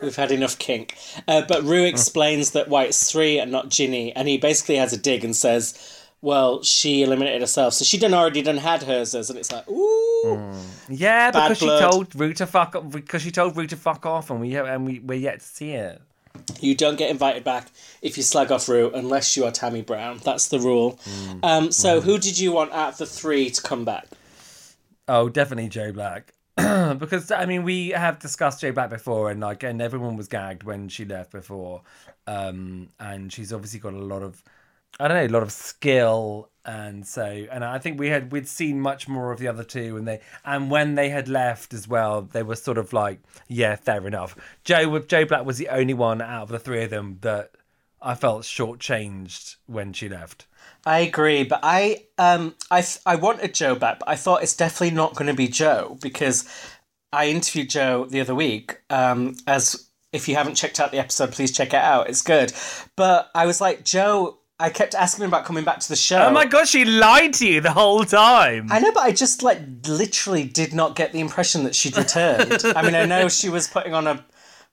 [0.00, 0.96] We've had enough kink.
[1.28, 4.92] Uh, but Rue explains that why it's three and not Ginny, and he basically has
[4.92, 9.14] a dig and says, "Well, she eliminated herself, so she done already done had hers."
[9.14, 10.50] And it's like, ooh,
[10.88, 11.78] Yeah, Bad because blood.
[11.78, 12.90] she told Rue to fuck off.
[12.90, 15.72] Because she told Rue to fuck off, and we and we we're yet to see
[15.72, 16.00] it.
[16.60, 17.68] You don't get invited back
[18.02, 20.18] if you slag off Rue unless you are Tammy Brown.
[20.24, 20.98] That's the rule.
[21.42, 24.08] Um, so, who did you want out of the three to come back?
[25.06, 26.32] Oh, definitely Joe Black.
[26.56, 30.62] because I mean, we have discussed Joe Black before, and like, and everyone was gagged
[30.62, 31.82] when she left before.
[32.26, 34.42] Um, and she's obviously got a lot of,
[35.00, 38.48] I don't know, a lot of skill, and so, and I think we had we'd
[38.48, 41.88] seen much more of the other two, and they, and when they had left as
[41.88, 44.36] well, they were sort of like, yeah, fair enough.
[44.64, 47.52] Joe Joe Black was the only one out of the three of them that
[48.00, 50.46] I felt shortchanged when she left.
[50.86, 54.94] I agree, but I um I I wanted Joe back, but I thought it's definitely
[54.94, 56.48] not going to be Joe because
[57.12, 58.80] I interviewed Joe the other week.
[58.90, 62.08] Um, as if you haven't checked out the episode, please check it out.
[62.08, 62.52] It's good.
[62.96, 64.38] But I was like, Joe.
[64.58, 66.26] I kept asking him about coming back to the show.
[66.26, 68.68] Oh my god, she lied to you the whole time.
[68.70, 72.62] I know, but I just like literally did not get the impression that she'd returned.
[72.64, 74.24] I mean, I know she was putting on a.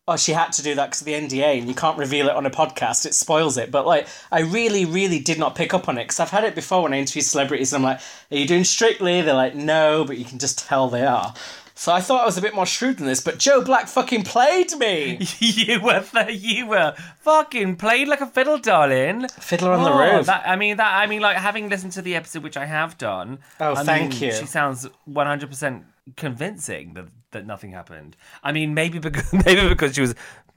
[0.07, 2.35] Oh, she had to do that because of the NDA, and you can't reveal it
[2.35, 3.05] on a podcast.
[3.05, 3.71] It spoils it.
[3.71, 6.53] But like, I really, really did not pick up on it because I've had it
[6.53, 10.05] before when I interview celebrities, and I'm like, "Are you doing Strictly?" They're like, "No,"
[10.05, 11.33] but you can just tell they are.
[11.81, 14.21] So I thought I was a bit more shrewd than this, but Joe Black fucking
[14.21, 15.17] played me.
[15.39, 19.27] you were you were fucking played like a fiddle, darling.
[19.29, 20.27] Fiddler on the Oh, Roof.
[20.27, 20.93] That, I mean that.
[20.93, 23.39] I mean, like having listened to the episode, which I have done.
[23.59, 24.31] Oh, I thank mean, you.
[24.31, 25.85] She sounds one hundred percent
[26.17, 28.15] convincing that that nothing happened.
[28.43, 30.13] I mean, maybe because maybe because she was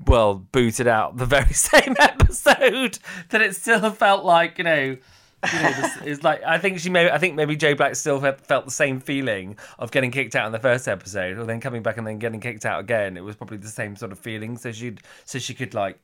[0.07, 2.99] well booted out the very same episode
[3.31, 4.97] that it still felt like you know.
[5.53, 7.11] You know, this is like I think she may.
[7.11, 10.53] I think maybe Joe Black still felt the same feeling of getting kicked out in
[10.53, 13.17] the first episode, or then coming back and then getting kicked out again.
[13.17, 14.57] It was probably the same sort of feeling.
[14.57, 15.99] So she'd, so she could like,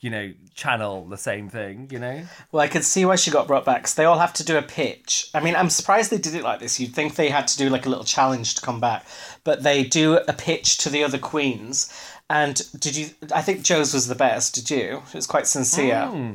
[0.00, 1.88] you know, channel the same thing.
[1.90, 2.22] You know.
[2.50, 4.56] Well, I could see why she got brought back because they all have to do
[4.58, 5.30] a pitch.
[5.34, 6.78] I mean, I'm surprised they did it like this.
[6.78, 9.06] You'd think they had to do like a little challenge to come back,
[9.44, 11.92] but they do a pitch to the other queens.
[12.28, 13.10] And did you?
[13.34, 14.54] I think Joe's was the best.
[14.54, 15.02] Did you?
[15.08, 16.06] It was quite sincere.
[16.06, 16.34] Hmm.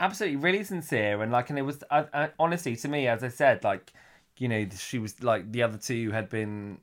[0.00, 3.28] Absolutely really sincere and like and it was I, I, honestly to me as i
[3.28, 3.92] said like
[4.38, 6.78] you know she was like the other two had been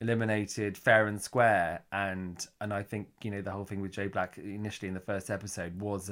[0.00, 4.08] eliminated fair and square and and i think you know the whole thing with joe
[4.08, 6.10] black initially in the first episode was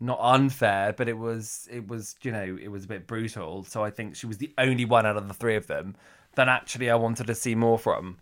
[0.00, 3.62] not unfair but it was it was you know it was a bit brutal.
[3.64, 5.94] So i think she was the only one out of the three of them
[6.34, 8.16] that actually i wanted to see more from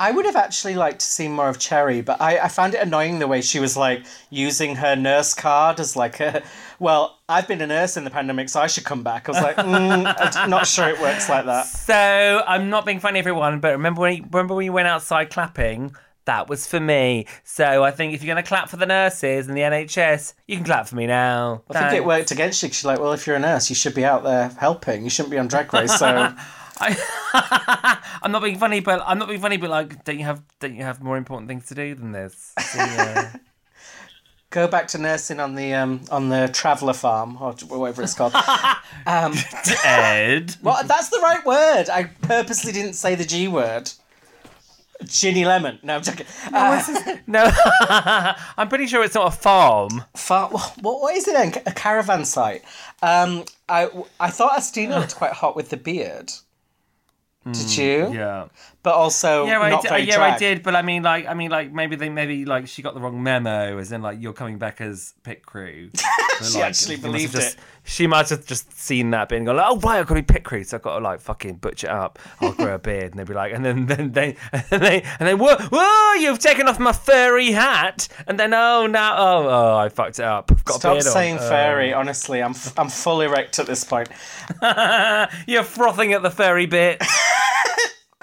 [0.00, 2.82] I would have actually liked to see more of Cherry, but I, I found it
[2.82, 6.42] annoying the way she was like using her nurse card as like a.
[6.80, 9.28] Well, I've been a nurse in the pandemic, so I should come back.
[9.28, 11.66] I was like, mm, I'm not sure it works like that.
[11.84, 15.30] So I'm not being funny, everyone, but remember when you, remember when you went outside
[15.30, 15.94] clapping?
[16.24, 17.26] That was for me.
[17.44, 20.56] So I think if you're going to clap for the nurses and the NHS, you
[20.56, 21.62] can clap for me now.
[21.70, 23.94] I think it worked against you you're like, well, if you're a nurse, you should
[23.94, 25.04] be out there helping.
[25.04, 25.98] You shouldn't be on Drag Race.
[25.98, 26.06] So
[26.80, 26.96] I,
[28.22, 30.74] I'm not being funny, but I'm not being funny, but like, don't you have don't
[30.76, 32.52] you have more important things to do than this?
[32.58, 33.36] So, yeah.
[34.50, 38.34] go back to nursing on the um on the traveller farm or whatever it's called.
[39.84, 40.54] Ed.
[40.62, 41.88] well, that's the right word.
[41.90, 43.90] I purposely didn't say the G word.
[45.04, 45.80] Ginny Lemon.
[45.82, 46.26] No, I'm joking.
[46.52, 47.50] Uh, No,
[48.56, 50.04] I'm pretty sure it's not a farm.
[50.16, 51.52] far, what, what is it then?
[51.66, 52.62] A caravan site.
[53.02, 53.88] Um, I
[54.20, 56.32] I thought Astina looked quite hot with the beard.
[57.52, 58.06] Did you?
[58.06, 58.48] Mm, yeah.
[58.84, 61.72] But also Yeah, I did, yeah, I did, but I mean, like, I mean, like,
[61.72, 64.80] maybe they, maybe like she got the wrong memo, as in like you're coming back
[64.80, 65.90] as pit crew.
[66.36, 67.60] But, She like, actually believed just- it.
[67.84, 70.22] She might have just seen that bit and gone, like, oh right, I've got to
[70.22, 72.18] be pit crew, so I've got to like fucking butcher up.
[72.40, 75.28] I'll grow a beard, and they'd be like, and then then they and they and
[75.28, 79.76] they whoa, whoa, you've taken off my furry hat, and then oh now oh oh
[79.76, 80.50] I fucked it up.
[80.50, 81.12] I've got a Stop beard on.
[81.12, 81.48] saying Oh.
[81.48, 81.92] fairy.
[81.92, 84.08] Honestly, I'm f- I'm full erect at this point.
[85.46, 87.00] You're frothing at the furry bit.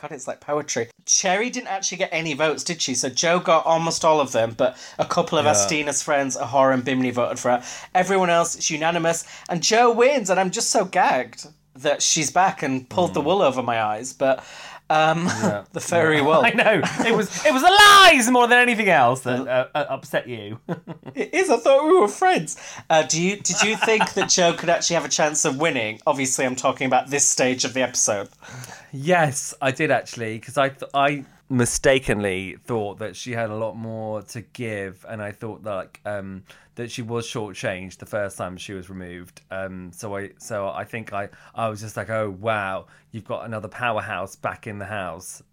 [0.02, 0.90] God, it's like poetry.
[1.06, 2.96] Cherry didn't actually get any votes, did she?
[2.96, 6.84] So Joe got almost all of them, but a couple of Astina's friends, A'Whora and
[6.84, 7.64] Bimini, voted for her.
[7.94, 12.64] Everyone else is unanimous, and Joe wins, and I'm just so gagged that she's back
[12.64, 13.28] and pulled the hmm.
[13.28, 14.12] wool over my eyes.
[14.12, 14.44] But
[14.92, 15.24] um,
[15.72, 16.42] the furry wool.
[16.44, 19.86] I know it was it was the lies more than anything else that uh, uh,
[19.90, 20.60] upset you.
[21.14, 21.50] It is.
[21.50, 22.56] I thought we were friends.
[22.90, 23.36] Uh, do you?
[23.36, 26.00] Did you think that Joe could actually have a chance of winning?
[26.08, 28.30] Obviously, I'm talking about this stage of the episode.
[28.94, 33.76] Yes, I did actually, because I th- I mistakenly thought that she had a lot
[33.76, 36.44] more to give, and I thought that like um
[36.76, 39.42] that she was shortchanged the first time she was removed.
[39.52, 43.46] Um, so I so I think I I was just like, oh wow, you've got
[43.46, 45.44] another powerhouse back in the house.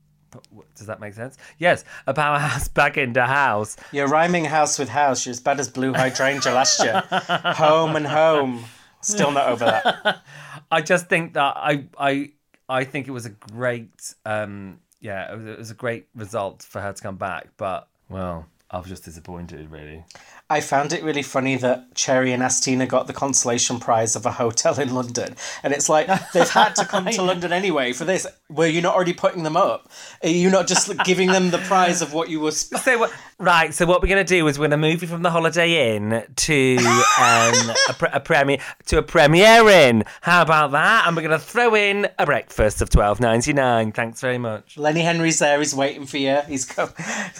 [0.76, 1.38] Does that make sense?
[1.58, 3.76] Yes, a powerhouse back into house.
[3.92, 5.24] You're rhyming house with house.
[5.24, 7.02] You're as bad as Blue Hydrangea last year.
[7.10, 8.64] home and home.
[9.00, 10.22] Still not over that.
[10.70, 12.32] I just think that I I
[12.68, 16.62] I think it was a great um yeah it was, it was a great result
[16.62, 20.04] for her to come back but well I was just disappointed, really.
[20.50, 24.32] I found it really funny that Cherry and Astina got the consolation prize of a
[24.32, 25.36] hotel in London.
[25.62, 28.26] And it's like, they've had to come to London anyway for this.
[28.50, 29.90] Were you not already putting them up?
[30.22, 32.50] Are you not just giving them the prize of what you were.
[32.52, 33.12] Sp- So what?
[33.38, 33.72] Right.
[33.72, 36.76] So what we're gonna do is we're gonna move you from the Holiday Inn to
[36.78, 40.04] um, a, pre- a premiere to a Premier Inn.
[40.22, 41.04] How about that?
[41.06, 43.92] And we're gonna throw in a breakfast of twelve ninety nine.
[43.92, 44.76] Thanks very much.
[44.76, 46.40] Lenny Henry's there, he's waiting for you.
[46.48, 46.88] He's come.
[46.96, 47.38] He's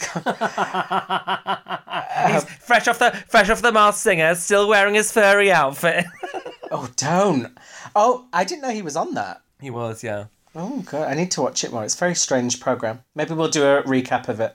[2.61, 6.07] fresh off the fresh off the Masked Singer, still wearing his furry outfit.
[6.71, 7.57] Oh, don't.
[7.97, 9.41] Oh, I didn't know he was on that.
[9.59, 10.27] he was, yeah.
[10.55, 11.09] Oh, God.
[11.09, 11.83] I need to watch it more.
[11.83, 13.01] It's a very strange program.
[13.15, 14.55] Maybe we'll do a recap of it.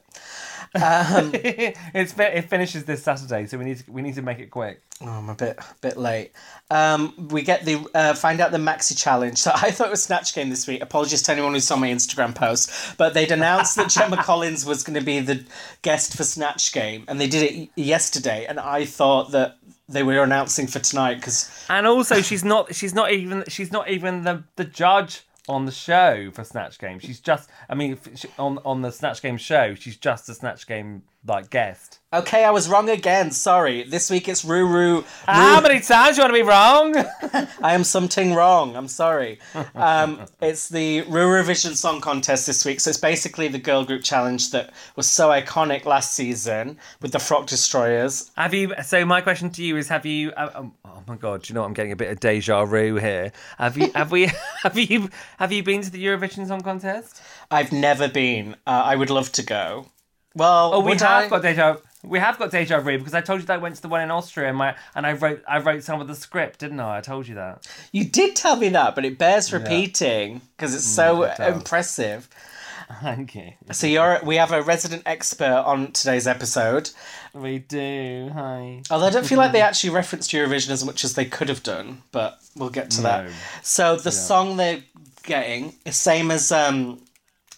[0.75, 4.81] it's it finishes this Saturday, so we need to, we need to make it quick.
[5.01, 6.31] Oh, I'm a bit bit late.
[6.71, 9.37] Um, we get the uh, find out the maxi challenge.
[9.37, 10.81] So I thought it was Snatch Game this week.
[10.81, 14.83] Apologies to anyone who saw my Instagram post, but they'd announced that Gemma Collins was
[14.83, 15.45] going to be the
[15.83, 18.45] guest for Snatch Game, and they did it yesterday.
[18.45, 19.57] And I thought that
[19.87, 23.89] they were announcing for tonight because And also, she's not she's not even she's not
[23.89, 26.99] even the the judge on the show for Snatch Game.
[26.99, 30.67] She's just I mean she, on on the Snatch Game show, she's just a Snatch
[30.67, 31.99] Game like guest.
[32.13, 33.31] Okay, I was wrong again.
[33.31, 33.83] Sorry.
[33.83, 35.03] This week it's Ruru.
[35.25, 36.95] How many times you want to be wrong?
[37.61, 38.75] I am something wrong.
[38.75, 39.39] I'm sorry.
[39.75, 42.79] Um, it's the Eurovision Song Contest this week.
[42.79, 47.19] So it's basically the girl group challenge that was so iconic last season with the
[47.19, 48.31] Frock Destroyers.
[48.37, 48.73] have you?
[48.83, 50.31] So my question to you is: Have you?
[50.31, 51.43] Uh, um, oh my god!
[51.43, 51.67] Do you know what?
[51.67, 53.31] I'm getting a bit of deja vu here.
[53.57, 53.91] Have you?
[53.95, 54.29] Have we?
[54.63, 55.09] Have you?
[55.39, 57.21] Have you been to the Eurovision Song Contest?
[57.49, 58.55] I've never been.
[58.67, 59.87] Uh, I would love to go.
[60.35, 61.27] Well, Oh, we have I?
[61.29, 61.77] got deja.
[62.03, 64.01] We have got deja vu because I told you that I went to the one
[64.01, 66.97] in Austria and my and I wrote I wrote some of the script, didn't I?
[66.97, 67.67] I told you that.
[67.91, 72.27] You did tell me that, but it bears repeating because it's so Mm, it impressive.
[73.01, 73.53] Thank you.
[73.71, 76.89] So you're we have a resident expert on today's episode.
[77.33, 78.29] We do.
[78.33, 78.81] Hi.
[78.91, 81.63] Although I don't feel like they actually referenced Eurovision as much as they could have
[81.63, 83.31] done, but we'll get to that.
[83.63, 84.83] So the song they're
[85.23, 87.01] getting is same as um,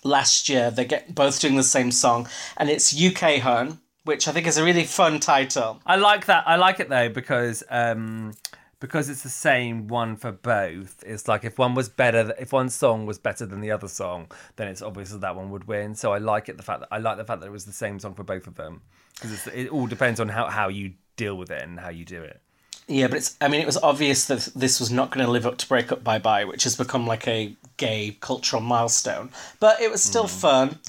[0.03, 0.71] last year.
[0.71, 2.27] They get both doing the same song,
[2.57, 5.81] and it's UK Hun, which I think is a really fun title.
[5.85, 6.47] I like that.
[6.47, 8.33] I like it though because um
[8.79, 11.03] because it's the same one for both.
[11.05, 14.31] It's like if one was better, if one song was better than the other song,
[14.57, 15.95] then it's obvious that that one would win.
[15.95, 16.57] So I like it.
[16.57, 18.47] The fact that I like the fact that it was the same song for both
[18.47, 18.81] of them
[19.15, 22.21] because it all depends on how how you deal with it and how you do
[22.21, 22.41] it.
[22.87, 23.35] Yeah, but it's.
[23.41, 25.91] I mean, it was obvious that this was not going to live up to "Break
[25.91, 29.31] Up Bye Bye," which has become like a gay cultural milestone.
[29.59, 30.79] But it was still fun.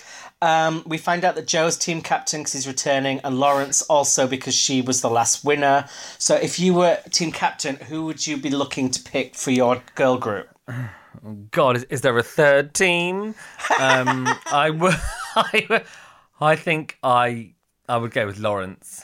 [0.42, 4.54] Um, we find out that Joe's team captain because he's returning, and Lawrence also because
[4.54, 5.88] she was the last winner.
[6.18, 9.82] So, if you were team captain, who would you be looking to pick for your
[9.94, 10.48] girl group?
[11.50, 13.34] God, is, is there a third team?
[13.80, 14.94] Um, I would.
[16.40, 17.54] I, think I
[17.88, 19.02] I would go with Lawrence.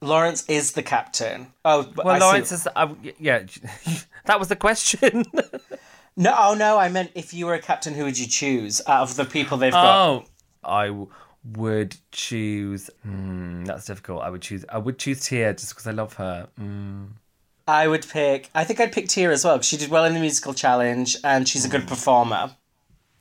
[0.00, 1.52] Lawrence is the captain.
[1.64, 2.56] Oh, Well, I Lawrence see.
[2.56, 2.68] is.
[2.74, 3.44] I, yeah,
[4.26, 5.24] that was the question.
[6.16, 9.02] No, oh no, I meant if you were a captain, who would you choose out
[9.02, 10.06] of the people they've got?
[10.08, 10.24] Oh,
[10.66, 11.08] I w-
[11.52, 12.90] would choose.
[13.02, 14.22] Hmm, that's difficult.
[14.22, 14.64] I would choose.
[14.68, 16.48] I would choose Tia just because I love her.
[16.60, 17.08] Mm.
[17.66, 18.50] I would pick.
[18.54, 21.16] I think I'd pick Tia as well because she did well in the musical challenge
[21.24, 22.50] and she's a good performer.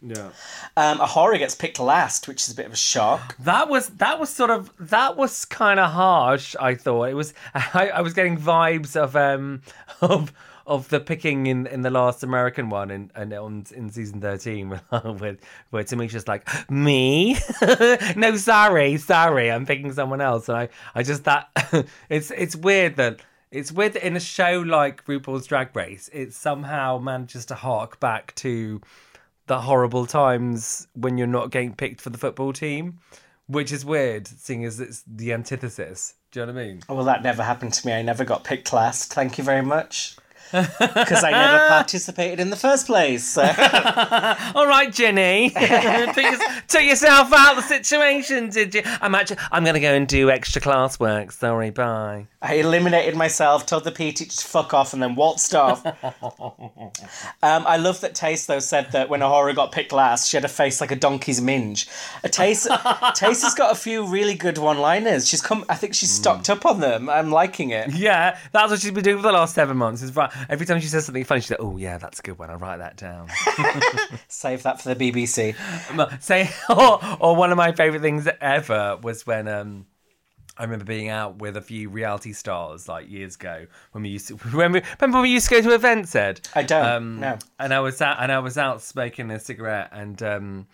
[0.05, 0.31] Yeah.
[0.75, 3.37] Um, A'Whora gets picked last, which is a bit of a shock.
[3.37, 6.57] That was that was sort of that was kind of harsh.
[6.59, 7.33] I thought it was.
[7.53, 9.61] I, I was getting vibes of um
[10.01, 10.33] of
[10.65, 14.69] of the picking in in the last American one and and on in season thirteen
[14.89, 15.37] where
[15.69, 17.37] where Tamisha's like me.
[18.15, 20.49] no, sorry, sorry, I'm picking someone else.
[20.49, 21.49] And I I just that
[22.09, 23.21] it's it's weird that.
[23.51, 27.99] It's weird that in a show like RuPaul's Drag Race, it somehow manages to hark
[27.99, 28.81] back to
[29.47, 32.99] the horrible times when you're not getting picked for the football team,
[33.47, 36.15] which is weird, seeing as it's the antithesis.
[36.31, 36.81] Do you know what I mean?
[36.89, 37.93] Oh, well, that never happened to me.
[37.93, 39.13] I never got picked last.
[39.13, 40.15] Thank you very much.
[40.53, 43.23] Because I never participated in the first place.
[43.25, 43.41] So.
[44.55, 46.37] All right, Jenny, took, your-
[46.67, 48.81] took yourself out of the situation, did you?
[48.85, 51.31] I'm actually, I'm gonna go and do extra classwork.
[51.31, 52.27] Sorry, bye.
[52.41, 55.85] I eliminated myself, told the PE teacher to fuck off, and then waltzed off.
[57.41, 60.45] um, I love that Tayce, though, said that when A'Whora got picked last, she had
[60.45, 61.87] a face like a donkey's minge.
[62.23, 65.27] Uh, Tayce, has got a few really good one liners.
[65.27, 67.09] She's come, I think she's stocked up on them.
[67.09, 67.93] I'm liking it.
[67.93, 70.01] Yeah, that's what she's been doing for the last seven months.
[70.01, 70.31] Is right.
[70.49, 72.49] Every time she says something funny, she's like, "Oh yeah, that's a good one.
[72.49, 73.27] I'll write that down."
[74.27, 75.55] Save that for the BBC.
[76.21, 79.85] Say, or, or one of my favorite things ever was when um,
[80.57, 84.27] I remember being out with a few reality stars like years ago when we used
[84.29, 86.41] to when we, remember when we used to go to events, Ed.
[86.55, 87.37] I don't, Um, no.
[87.59, 90.67] And I was out and I was out smoking a cigarette and um,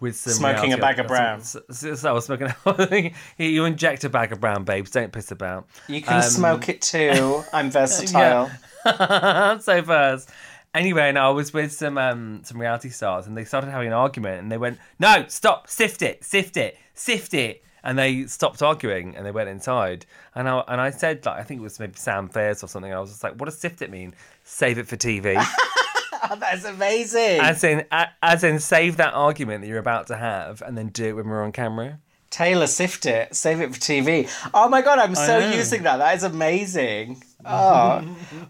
[0.00, 1.42] with some Smoking a bag of brown.
[1.42, 3.14] So, so- so I was smoking.
[3.36, 4.90] you inject a bag of brown, babes.
[4.90, 5.68] Don't piss about.
[5.88, 7.44] You can Um, smoke it too.
[7.52, 8.50] I'm versatile.
[9.60, 10.30] so first.
[10.72, 13.92] Anyway, and I was with some um some reality stars, and they started having an
[13.92, 18.62] argument, and they went, "No, stop, sift it, sift it, sift it," and they stopped
[18.62, 21.80] arguing, and they went inside, and I and I said like I think it was
[21.80, 24.14] maybe Sam Faiers or something, and I was just like, "What does sift it mean?
[24.44, 27.40] Save it for TV." Oh, that's amazing.
[27.40, 27.84] As in,
[28.22, 31.28] as in, save that argument that you're about to have, and then do it when
[31.28, 31.98] we're on camera.
[32.30, 34.30] Taylor sift it, save it for TV.
[34.54, 35.96] Oh my god, I'm so using that.
[35.98, 37.22] That is amazing.
[37.44, 38.00] Oh,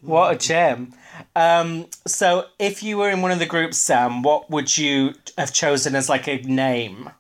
[0.03, 0.93] what a gem.
[1.37, 5.53] Um, so, if you were in one of the groups, Sam, what would you have
[5.53, 7.11] chosen as like a name?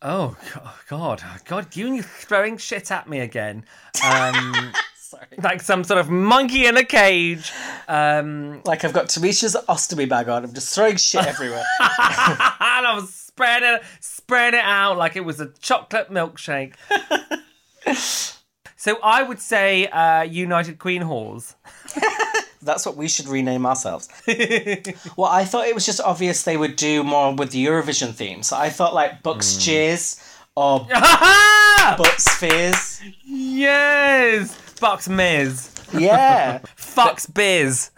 [0.00, 3.64] Oh go- God, God, you're throwing shit at me again.
[4.04, 5.26] Um, Sorry.
[5.42, 7.50] like some sort of monkey in a cage.
[7.88, 10.44] Um, Like I've got Tamisha's ostomy bag on.
[10.44, 11.64] I'm just throwing shit everywhere.
[11.80, 13.78] and I'm spreading
[14.28, 16.74] it, spreading it out like it was a chocolate milkshake.
[18.76, 21.54] so I would say uh, United Queen Halls.
[22.62, 24.08] That's what we should rename ourselves.
[25.16, 28.42] well, I thought it was just obvious they would do more with the Eurovision theme.
[28.42, 29.60] So I thought like Bucks Hmm.
[29.60, 30.20] Cheers
[30.56, 30.80] or
[31.96, 33.00] Butts Fizz.
[33.24, 36.58] yes, Bucks Miz, Yeah.
[36.76, 37.90] Fox Biz.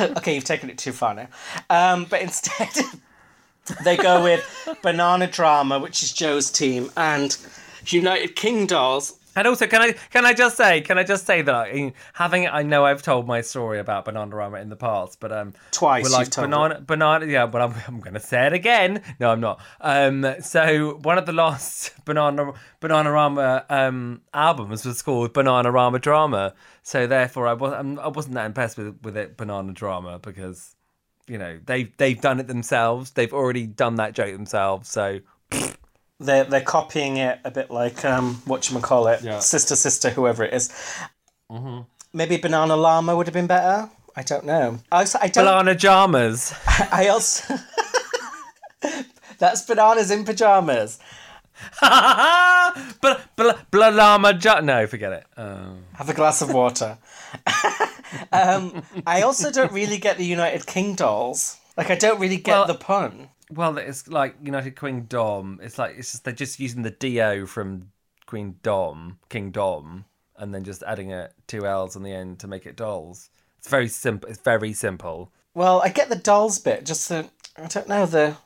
[0.00, 1.28] okay, you've taken it too far now.
[1.70, 2.68] Um, but instead,
[3.84, 4.44] they go with
[4.82, 7.36] Banana Drama, which is Joe's team, and
[7.86, 9.18] United King Dolls.
[9.38, 12.48] And also, can I can I just say can I just say that I, having
[12.48, 16.10] I know I've told my story about Bananarama in the past, but um Twice we're
[16.10, 19.00] like you've told banana banana yeah, but I'm I'm gonna say it again.
[19.20, 19.60] No, I'm not.
[19.80, 26.54] Um, so one of the last banana Bananarama um albums was called Bananarama Drama.
[26.82, 30.74] So therefore, I was I'm, I wasn't that impressed with with it Banana Drama because
[31.28, 33.10] you know they've they've done it themselves.
[33.12, 34.88] They've already done that joke themselves.
[34.88, 35.20] So
[36.20, 39.38] They're, they're copying it a bit like, um, whatchamacallit, Yeah.
[39.38, 40.72] Sister Sister, whoever it is.
[42.12, 43.88] Maybe Banana Llama would have been better.
[44.16, 44.80] I don't know.
[44.90, 45.44] I, also, I don't.
[45.44, 46.52] Banana Jamas.
[46.92, 47.54] I also.
[49.38, 50.98] That's bananas in pajamas.
[51.80, 53.20] but
[53.70, 55.24] Blalama ja- No, forget it.
[55.36, 56.98] Um, Have a glass of water.
[58.32, 61.58] Um, I also don't really get the United King dolls.
[61.76, 63.28] Like, I don't really get Well- the pun.
[63.50, 65.60] well, it's like United Queen Dom.
[65.62, 67.90] It's like it's just they're just using the Do from
[68.26, 70.04] Queen Dom, King Dom,
[70.36, 73.30] and then just adding a two L's on the end to make it dolls.
[73.58, 74.28] It's very simple.
[74.28, 75.32] It's very simple.
[75.54, 76.84] Well, I get the dolls bit.
[76.84, 78.36] Just the I don't know the.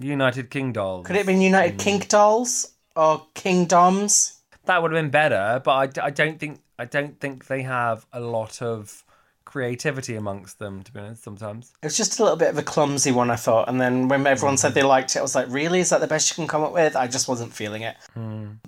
[0.00, 1.06] United King Dolls.
[1.06, 4.40] Could it have been United King dolls or Kingdoms?
[4.66, 8.06] That would have been better, but I, I don't think I don't think they have
[8.12, 9.02] a lot of
[9.48, 10.82] creativity amongst them.
[10.82, 11.72] To be honest, sometimes.
[11.82, 13.68] It was just a little bit of a clumsy one, I thought.
[13.68, 15.80] And then when everyone said they liked it, I was like, really?
[15.80, 16.94] Is that the best you can come up with?
[16.94, 17.96] I just wasn't feeling it.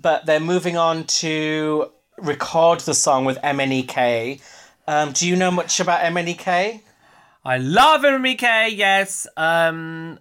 [0.01, 4.41] But they're moving on to record the song with MNEK.
[4.87, 6.81] Um, do you know much about MNEK?
[7.45, 9.27] I love MNEK, yes.
[9.37, 10.19] Um,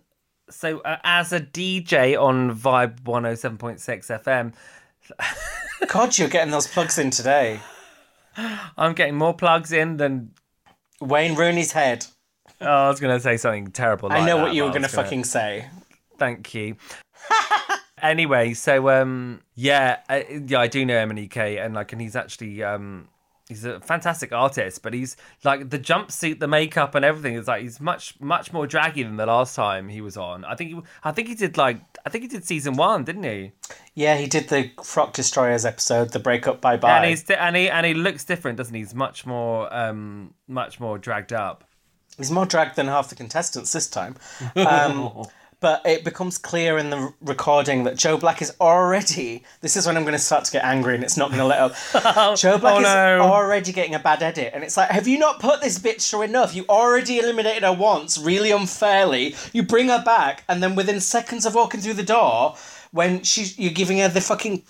[0.50, 4.52] so uh, as a DJ on Vibe 107.6 FM,
[5.88, 7.61] God, you're getting those plugs in today.
[8.76, 10.32] I'm getting more plugs in than.
[11.01, 12.07] Wayne Rooney's head.
[12.61, 14.12] Oh, I was going to say something terrible.
[14.12, 15.66] I know that, what you were going to fucking say.
[16.18, 16.76] Thank you.
[18.03, 22.62] anyway, so um, yeah, I, yeah, I do know MNEK, and like, and he's actually
[22.62, 23.09] um,
[23.51, 27.62] he's a fantastic artist, but he's like the jumpsuit, the makeup, and everything is like
[27.62, 30.44] he's much much more draggy than the last time he was on.
[30.46, 33.24] I think he, I think he did like I think he did season one, didn't
[33.24, 33.53] he?
[33.94, 36.96] Yeah, he did the Frock Destroyers episode, the breakup bye bye.
[36.96, 38.80] And he's and he and he looks different, doesn't he?
[38.80, 41.64] He's much more um much more dragged up.
[42.16, 44.16] He's more dragged than half the contestants this time.
[44.57, 45.26] Um,
[45.61, 49.44] but it becomes clear in the recording that Joe Black is already.
[49.61, 51.46] This is when I'm going to start to get angry and it's not going to
[51.46, 51.74] let up.
[52.20, 52.86] Oh, Joe Black oh is
[53.20, 54.52] already getting a bad edit.
[54.54, 56.54] And it's like, have you not put this bitch through enough?
[56.54, 59.34] You already eliminated her once, really unfairly.
[59.52, 62.56] You bring her back, and then within seconds of walking through the door,
[62.90, 64.62] when she's you're giving her the fucking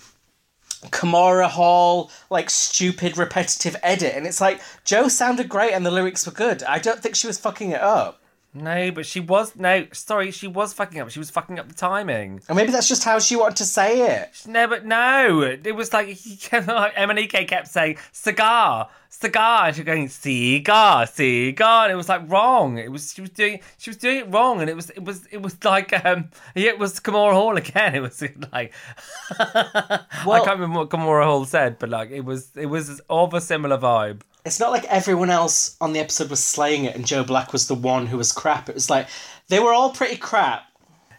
[0.87, 6.27] Kahmora Hall, like stupid repetitive edit, and it's like Joe sounded great and the lyrics
[6.27, 6.63] were good.
[6.65, 8.20] I don't think she was fucking it up.
[8.53, 9.87] No, but she was no.
[9.93, 11.11] Sorry, she was fucking up.
[11.11, 12.41] She was fucking up the timing.
[12.49, 14.43] Or maybe that's just how she wanted to say it.
[14.45, 15.43] No, but no.
[15.43, 20.09] It was like he kept, like MNEK kept saying cigar, cigar, and she was going
[20.09, 22.79] cigar, cigar, and it was like wrong.
[22.79, 25.27] It was she was doing she was doing it wrong, and it was it was
[25.27, 27.95] it was like um it was Kahmora Hall again.
[28.01, 28.21] It was
[28.53, 28.73] like
[29.39, 33.41] I can't remember what Kahmora Hall said, but like it was it was of a
[33.41, 34.23] similar vibe.
[34.45, 37.69] It's not like everyone else on the episode was slaying it and Joe Black was
[37.69, 38.69] the one who was crap.
[38.69, 39.09] It was like
[39.49, 40.65] they were all pretty crap.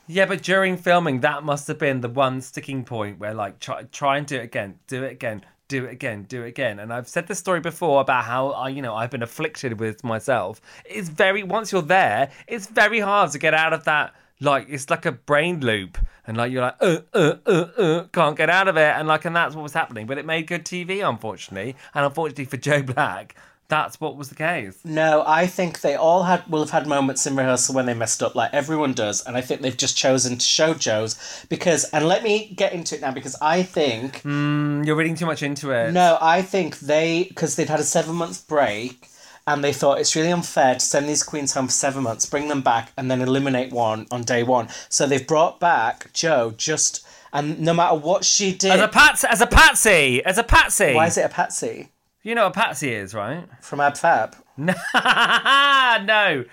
[0.07, 3.84] Yeah, but during filming, that must have been the one sticking point where, like, try,
[3.84, 6.80] try and do it again, do it again, do it again, do it again.
[6.80, 10.03] And I've said this story before about how I, you know, I've been afflicted with
[10.03, 10.59] myself.
[10.84, 14.13] It's very once you're there, it's very hard to get out of that.
[14.42, 18.36] Like it's like a brain loop, and like you're like, uh, uh, uh, uh, can't
[18.36, 20.08] get out of it, and like, and that's what was happening.
[20.08, 23.36] But it made good TV, unfortunately, and unfortunately for Joe Black,
[23.68, 24.80] that's what was the case.
[24.84, 28.24] No, I think they all had will have had moments in rehearsal when they messed
[28.24, 31.84] up, like everyone does, and I think they've just chosen to show Joe's because.
[31.94, 35.44] And let me get into it now because I think Mm, You're reading too much
[35.44, 35.92] into it.
[35.92, 39.08] no, I think they because they'd had a seven month break.
[39.48, 42.48] And they thought it's really unfair to send these queens home for seven months, bring
[42.48, 44.68] them back, and then eliminate one on day one.
[44.89, 49.28] So they've brought back Joe just, and no matter what she did, As a patsy,
[49.30, 50.94] as a patsy, as a patsy.
[50.94, 51.89] why is it a patsy
[52.24, 53.46] You know what a patsy is, right?
[53.62, 54.36] from Ab Fab?
[54.58, 56.45] no.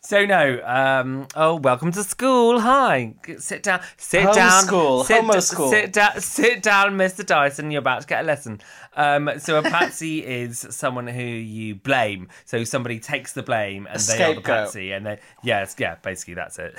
[0.00, 0.60] So no.
[0.64, 2.60] Um, oh, welcome to school.
[2.60, 3.14] Hi.
[3.38, 3.80] Sit down.
[3.96, 4.64] Sit down.
[4.64, 5.04] Homeschool.
[5.04, 5.70] Sit, Homoschool.
[5.70, 6.20] Sit down.
[6.20, 7.26] Sit down, Mr.
[7.26, 7.70] Dyson.
[7.70, 8.60] You're about to get a lesson.
[8.94, 12.28] Um, so a patsy is someone who you blame.
[12.44, 16.34] So somebody takes the blame and they are the patsy, and they yes, yeah, basically
[16.34, 16.78] that's it.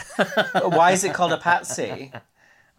[0.64, 2.12] Why is it called a patsy?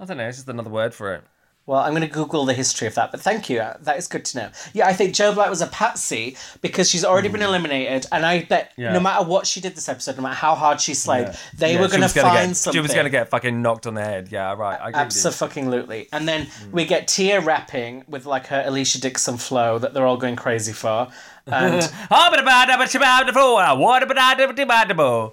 [0.01, 0.29] I don't know.
[0.29, 1.25] It's just another word for it.
[1.69, 3.61] Well, I'm going to Google the history of that, but thank you.
[3.61, 4.51] Uh, that is good to know.
[4.73, 7.49] Yeah, I think Joe Black was a patsy because she's already been mm.
[7.49, 8.73] eliminated, and I bet.
[8.79, 8.95] Yeah.
[8.95, 11.83] no matter what she did this episode, no matter how hard she slayed, they Yeah,
[11.83, 12.79] were going to find get, something.
[12.79, 14.29] She was going to get fucking knocked on the head.
[14.31, 14.81] Yeah, right.
[14.81, 15.29] I agree with you.
[15.29, 16.09] Absolutely.
[16.11, 16.71] And then mm.
[16.73, 20.73] we get Tia rapping with like her Alesha Dixon flow that they're all going crazy
[20.73, 21.09] for.
[21.47, 21.83] And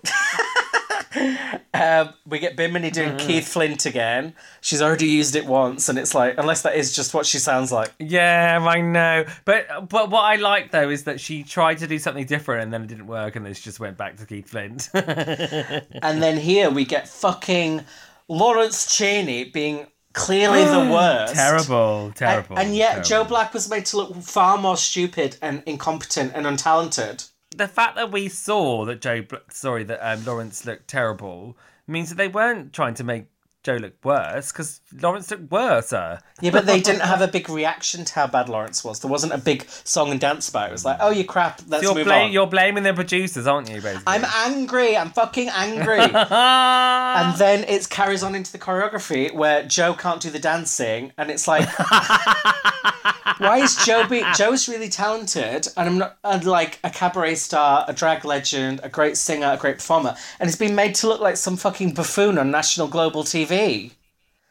[1.74, 3.28] um, we get Bimini doing Mm-hmm.
[3.28, 4.34] Keith Flint again.
[4.62, 7.72] She's already used it once, and it's like, unless that is just what she sounds
[7.72, 7.94] like.
[8.00, 9.26] Yeah, I know.
[9.46, 12.74] But but what I like though is that she tried to do something different and
[12.74, 14.90] then it didn't work and then she just went back to Keith Flint.
[14.94, 17.84] And then here we get fucking
[18.28, 21.36] Lawrence Cheney being clearly the worst.
[21.36, 22.58] terrible, And, terrible.
[22.58, 23.08] and yet terrible.
[23.10, 27.30] Joe Black was made to look far more stupid and incompetent and untalented.
[27.58, 32.16] The fact that we saw that Joe, sorry, that um, Lawrence looked terrible means that
[32.16, 33.28] they weren't trying to make
[33.66, 35.92] Joe looked worse because Lawrence looked worse.
[35.92, 39.00] Yeah, but they didn't have a big reaction to how bad Lawrence was.
[39.00, 40.70] There wasn't a big song and dance about it.
[40.70, 42.32] It was like, oh, you crap, let's You're, move bla- on.
[42.32, 43.82] you're blaming the producers, aren't you?
[43.82, 44.96] Basically, I'm angry.
[44.96, 45.98] I'm fucking angry.
[46.14, 51.32] and then it carries on into the choreography where Joe can't do the dancing, and
[51.32, 51.68] it's like,
[53.40, 54.24] why is Joe be?
[54.36, 58.90] Joe's really talented, and I'm not and like a cabaret star, a drag legend, a
[58.90, 62.38] great singer, a great performer, and he's been made to look like some fucking buffoon
[62.38, 63.55] on national global TV.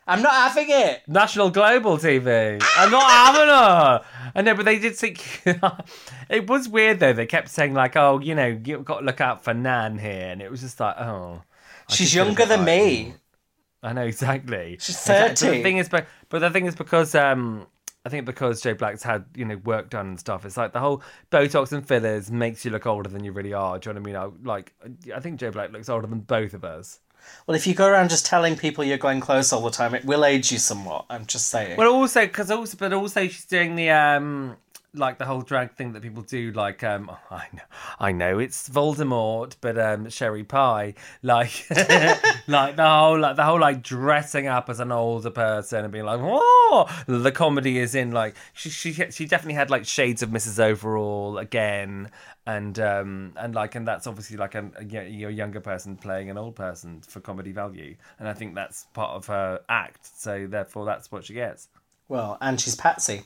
[0.07, 1.03] I'm not having it.
[1.09, 2.63] National Global TV.
[2.77, 4.05] I'm not having her.
[4.35, 5.43] I know, but they did think
[6.29, 7.15] it was weird though.
[7.15, 10.29] They kept saying like, "Oh, you know, you've got to look out for Nan here,"
[10.31, 11.43] and it was just like, "Oh."
[11.89, 13.15] I She's just feel a younger than like, me.
[13.83, 14.79] I know exactly.
[14.81, 15.29] She's Exactly.
[15.29, 15.57] But 30.
[15.57, 17.67] the thing is, but but the thing is because um.
[18.07, 20.81] I think because Joe Black's had you know work done and stuff, it's like the
[20.81, 23.79] whole Botox and fillers makes you look older than you really are.
[23.79, 24.35] Do you know what I mean?
[24.45, 24.75] I, like,
[25.15, 27.01] I think Joe Black looks older than both of us.
[27.47, 30.05] Well, if you go around just telling people you're going close all the time, it
[30.05, 31.05] will age you somewhat.
[31.11, 31.77] I'm just saying.
[31.77, 34.57] Well, also because also, but also she's doing the um
[34.95, 36.53] like the whole drag thing that people do.
[36.53, 37.63] Like um, I know,
[37.99, 41.67] I know it's Voldemort, but um, Sherry Pie, like
[42.47, 46.05] like the whole like the whole like dressing up as an older person and being
[46.05, 50.31] like, oh, the comedy is in like she she she definitely had like shades of
[50.31, 50.61] Mrs.
[50.61, 52.11] Overall again.
[52.47, 56.37] And um and like and that's obviously like a, a, a younger person playing an
[56.37, 60.11] old person for comedy value, and I think that's part of her act.
[60.21, 61.69] So therefore, that's what she gets.
[62.09, 63.23] Well, and she's Patsy.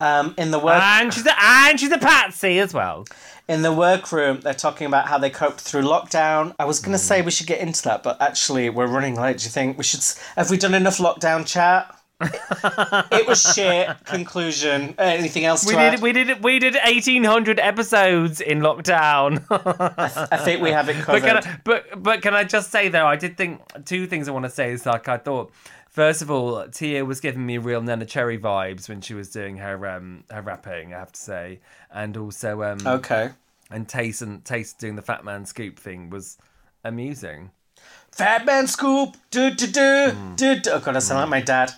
[0.00, 3.04] Um, in the work And she's a and she's a patsy as well.
[3.48, 6.54] in the workroom, they're talking about how they coped through lockdown.
[6.60, 9.38] I was going to say we should get into that, but actually we're running late.
[9.38, 10.04] Do you think we should?
[10.36, 11.94] Have we done enough lockdown chat?
[12.20, 13.88] it was shit.
[14.04, 14.94] Conclusion.
[14.98, 15.90] Uh, anything else to We add?
[15.92, 19.44] did we did we did eighteen hundred episodes in lockdown.
[20.32, 21.22] I think we have it covered.
[21.22, 24.28] but can I, but but can I just say though, I did think two things
[24.28, 25.52] I want to say is like I thought.
[25.90, 29.56] First of all, Tia was giving me real Neneh Cherry vibes when she was doing
[29.56, 30.94] her um her rapping.
[30.94, 31.60] I have to say,
[31.90, 33.30] and also um Okay.
[33.70, 36.38] and Tayce and Tayce doing the Fat Man Scoop thing was
[36.84, 37.50] amusing.
[38.12, 39.16] Fat man scoop.
[39.30, 40.34] Do do do Hmm.
[40.34, 40.58] do.
[40.60, 40.70] do.
[40.72, 41.72] Oh god, I sound like my dad.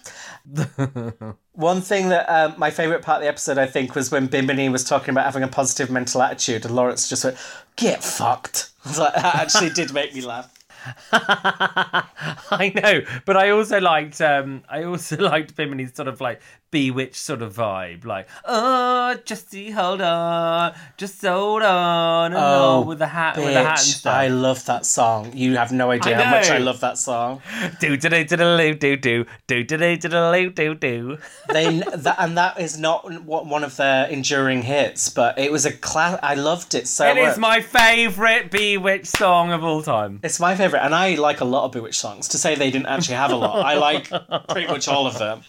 [1.53, 4.69] One thing that um, my favorite part of the episode, I think, was when Bimini
[4.71, 7.37] was talking about having a positive mental attitude, and Lawrence just went,
[7.77, 10.51] "Get fucked." I was like, that actually did make me laugh.
[11.13, 16.41] I know, but I also liked um I also liked Bimini's sort of like
[16.71, 18.05] bewitched sort of vibe.
[18.05, 23.79] Like, oh, just hold on, just hold on, oh, with the hat, with the hat
[23.79, 24.15] and stuff.
[24.15, 25.33] I love that song.
[25.35, 27.43] You have no idea how much I love that song.
[27.81, 31.19] do do do do do do do do do do do do do.
[31.49, 35.67] They that, and that is not what one of their enduring hits, but it was
[35.67, 36.19] a class.
[36.23, 37.33] I loved it so It much.
[37.33, 40.21] is my favourite Bewitched song of all time.
[40.23, 42.29] It's my favorite, and I like a lot of Bewitched songs.
[42.29, 44.09] To say they didn't actually have a lot, I like
[44.49, 45.43] pretty much all of them.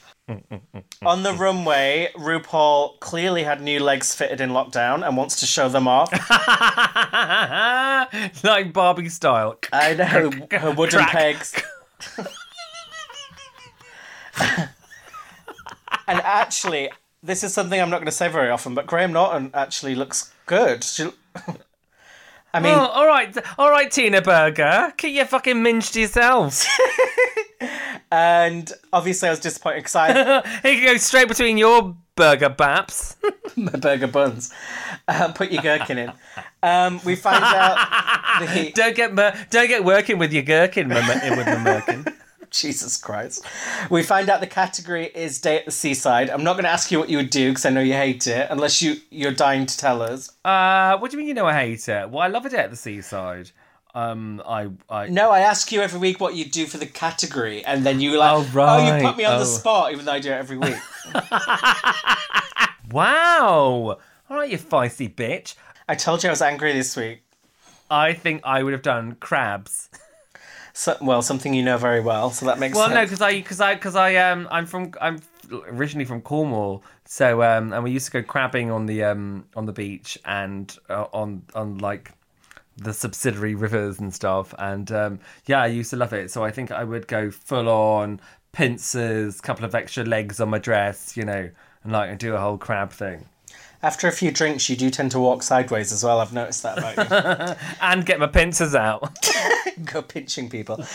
[1.03, 5.67] On the runway, RuPaul clearly had new legs fitted in lockdown and wants to show
[5.67, 6.11] them off.
[8.43, 9.57] like Barbie style.
[9.73, 11.11] I know her wooden Crack.
[11.11, 11.63] pegs.
[16.07, 16.89] and actually,
[17.23, 20.33] this is something I'm not going to say very often, but Graham Norton actually looks
[20.45, 20.83] good.
[20.83, 21.11] She,
[22.53, 26.65] I mean, Oh, all right, all right, Tina Burger, keep your fucking minge to yourself.
[28.11, 33.15] and obviously I was disappointed because I he can go straight between your burger baps.
[33.55, 34.53] my burger buns.
[35.07, 36.11] Um, put your gherkin in.
[36.61, 37.77] Um, we find out
[38.41, 39.15] the don't get
[39.49, 42.13] don't get working with your gherkin with the merkin.
[42.61, 43.45] Jesus Christ.
[43.89, 46.29] We find out the category is Day at the Seaside.
[46.29, 48.27] I'm not going to ask you what you would do because I know you hate
[48.27, 50.29] it, unless you you're dying to tell us.
[50.45, 52.09] Uh, what do you mean you know I hate it?
[52.09, 53.51] Well, I love a day at the seaside.
[53.93, 57.63] Um, I, I, No, I ask you every week what you do for the category,
[57.65, 58.93] and then you like, Oh, right.
[58.93, 59.45] oh you put me on the Oh.
[59.45, 60.77] spot, even though I do it every week.
[62.91, 63.97] wow.
[64.29, 65.55] All right, you feisty bitch.
[65.89, 67.23] I told you I was angry this week.
[67.89, 69.89] I think I would have done crabs.
[70.73, 72.87] So, well, something you know very well, so that makes sense.
[72.87, 75.19] Well, no, because I, because I, because I, um, I'm from, I'm
[75.67, 79.65] originally from Cornwall, so um, and we used to go crabbing on the um on
[79.65, 82.11] the beach and uh, on on like
[82.77, 86.31] the subsidiary rivers and stuff, and um, yeah, I used to love it.
[86.31, 90.57] So I think I would go full on pincers, couple of extra legs on my
[90.57, 91.49] dress, you know,
[91.83, 93.25] and like and do a whole crab thing,
[93.83, 96.19] After a few drinks, you do tend to walk sideways as well.
[96.19, 96.97] I've noticed that about
[97.49, 97.55] you.
[97.81, 99.17] and get my pincers out.
[99.85, 100.85] Go pinching people.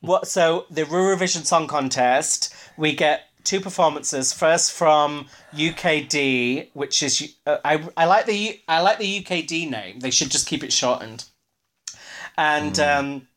[0.00, 0.26] what?
[0.26, 4.32] So the Eurovision Song Contest, we get two performances.
[4.32, 10.00] First from UKD, which is uh, I I like the I like the UKD name.
[10.00, 11.24] They should just keep it shortened.
[12.38, 13.28] And um,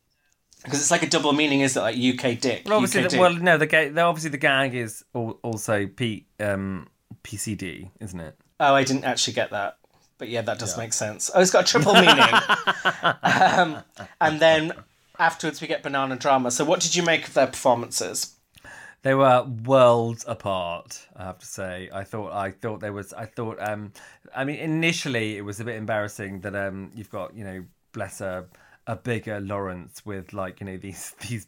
[0.62, 1.80] because it's like a double meaning, is it?
[1.80, 2.62] Like UK dick.
[2.64, 3.20] Well, obviously, UK the, dick.
[3.20, 6.88] well, no, the ga- the obviously the gag is al- also P um
[7.22, 8.38] PCD, isn't it?
[8.60, 9.78] Oh, I didn't actually get that.
[10.18, 11.30] But yeah, that does make sense.
[11.34, 12.18] Oh, it's got a triple meaning.
[13.22, 13.82] um,
[14.20, 14.72] and then
[15.18, 16.50] afterwards, we get banana drama.
[16.50, 18.36] So, what did you make of their performances?
[19.02, 21.06] They were worlds apart.
[21.16, 21.90] I have to say.
[21.92, 22.32] I thought.
[22.32, 23.12] I thought there was.
[23.12, 23.58] I thought.
[23.60, 23.92] Um.
[24.34, 26.90] I mean, initially, it was a bit embarrassing that um.
[26.94, 28.46] You've got you know, bless her,
[28.86, 31.46] a bigger Lawrence with like you know these these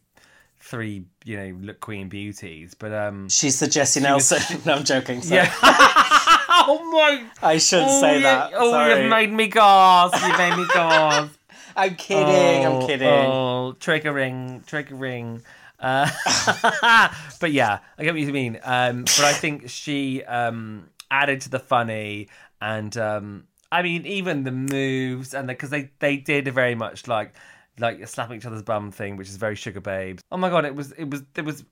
[0.59, 3.29] three you know look queen beauties, but um.
[3.29, 4.61] She's the Jesy Nelson.
[4.67, 5.23] no, I'm joking.
[5.23, 5.43] Sorry.
[5.43, 5.53] Yeah.
[6.67, 7.25] oh my.
[7.43, 8.53] I shouldn't say you- that.
[8.55, 9.01] Oh, Sorry.
[9.03, 10.15] you've made me gasp.
[10.27, 11.33] You made me gasp.
[11.77, 12.67] I'm kidding.
[12.67, 13.09] I'm Oh, kidding.
[13.09, 15.43] Oh, triggering, triggering.
[15.79, 16.09] Uh,
[17.41, 18.59] but yeah, I get what you mean.
[18.65, 22.29] Um, but I think she um, added to the funny,
[22.63, 27.35] and um, I mean even the moves, and because they they did very much like
[27.79, 30.21] like slapping each other's bum thing, which is very Sugababes.
[30.33, 31.63] Oh my god, it was it was it was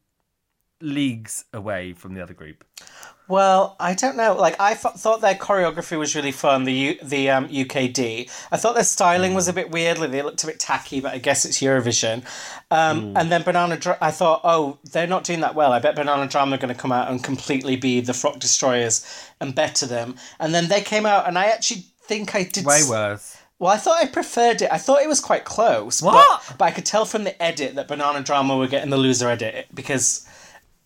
[0.83, 2.63] leagues away from the other group.
[3.27, 4.35] Well, I don't know.
[4.35, 6.64] Like I th- thought their choreography was really fun.
[6.64, 8.31] The U- the um, UKD.
[8.53, 9.99] I thought their styling was a bit weird.
[9.99, 12.22] Like they looked a bit tacky, but I guess it's Eurovision.
[12.70, 13.79] Um, And then Banana.
[13.79, 15.72] Dra- I thought, oh, they're not doing that well.
[15.72, 19.05] I bet Banana Drama are going to come out and completely be the Frock Destroyers
[19.41, 20.16] and better them.
[20.39, 22.66] And then they came out, and I actually think I did.
[22.66, 23.39] Way worse.
[23.59, 24.68] Well, I thought I preferred it.
[24.70, 26.03] I thought it was quite close.
[26.03, 26.43] What?
[26.49, 29.31] But, but I could tell from the edit that Banana Drama were getting the loser
[29.31, 30.27] edit because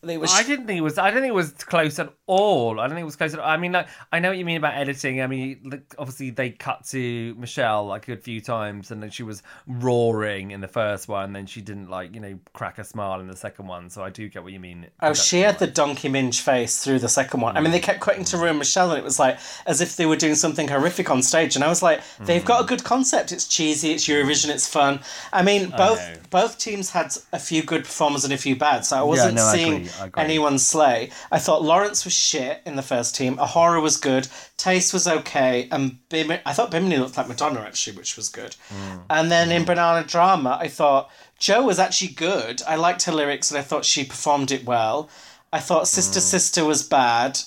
[0.03, 0.26] they were.
[0.30, 0.99] I didn't think it was.
[0.99, 2.79] I don't think it was close at all.
[2.79, 3.49] I don't think it was close at all.
[3.49, 5.20] I mean, like, I know what you mean about editing.
[5.20, 9.11] I mean, like, obviously they cut to Michelle like a good few times, and then
[9.11, 12.79] she was roaring in the first one, and then she didn't like you know crack
[12.79, 13.91] a smile in the second one.
[13.91, 14.87] So I do get what you mean.
[15.01, 17.57] Oh, she had the donkey minge face through the second one.
[17.57, 20.07] I mean, they kept cutting to and Michelle, and it was like as if they
[20.07, 21.57] were doing something horrific on stage.
[21.57, 23.33] And I was like, they've got a good concept.
[23.33, 25.01] It's cheesy, it's Eurovision, it's fun.
[25.33, 26.16] I mean, both know.
[26.31, 29.45] both teams had a few good performers and a few bad, so I wasn't no,
[29.45, 30.22] I seeing agree, I agree.
[30.22, 31.11] anyone slay.
[31.31, 33.37] I thought Lawrence was shit in the first team.
[33.37, 34.29] A'Whora was good.
[34.57, 38.57] Tayce was okay, and Bim- I thought Bimini looked like Madonna actually, which was good.
[38.69, 39.03] Mm.
[39.11, 42.62] And then in Banana Drama, I thought Joe was actually good.
[42.66, 45.09] I liked her lyrics and I thought she performed it well.
[45.53, 46.23] I thought Sister Mm.
[46.23, 47.39] Sister was bad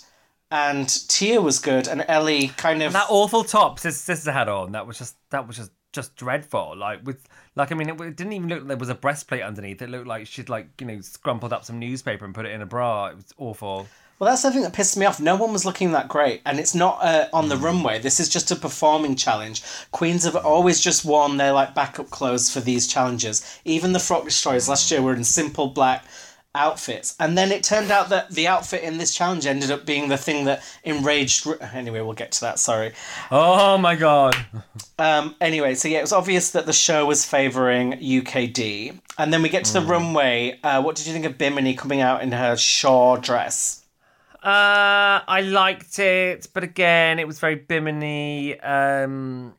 [0.50, 4.72] and Tia was good and Ellie kind of that awful top his sister had on.
[4.74, 6.76] That was just that was just just dreadful.
[6.78, 9.42] Like with like I mean, it, it didn't even look like there was a breastplate
[9.44, 9.82] underneath.
[9.82, 12.62] It looked like she'd like you know scrumpled up some newspaper and put it in
[12.62, 13.08] a bra.
[13.08, 13.88] It was awful.
[14.22, 15.20] Well, that's the thing that pissed me off.
[15.20, 17.98] No one was looking that great, and it's not uh, on the runway.
[17.98, 19.64] This is just a performing challenge.
[19.90, 23.60] Queens have always just worn their like backup clothes for these challenges.
[23.66, 26.06] Even the Frock Destroyers last year were in simple black
[26.54, 30.10] outfits, and then it turned out that the outfit in this challenge ended up being
[30.10, 31.48] the thing that enraged.
[31.74, 32.60] Anyway, we'll get to that.
[32.60, 32.92] Sorry.
[33.32, 34.36] Oh my god.
[35.00, 39.00] Um, anyway, so yeah, it was obvious that the show was favouring UKD.
[39.18, 40.60] And then we get to the runway.
[40.64, 43.81] Uh, what did you think of Bimini coming out in her Shaw dress?
[44.44, 48.60] Uh, I liked it, but again, it was very Bimini.
[48.60, 49.54] Um,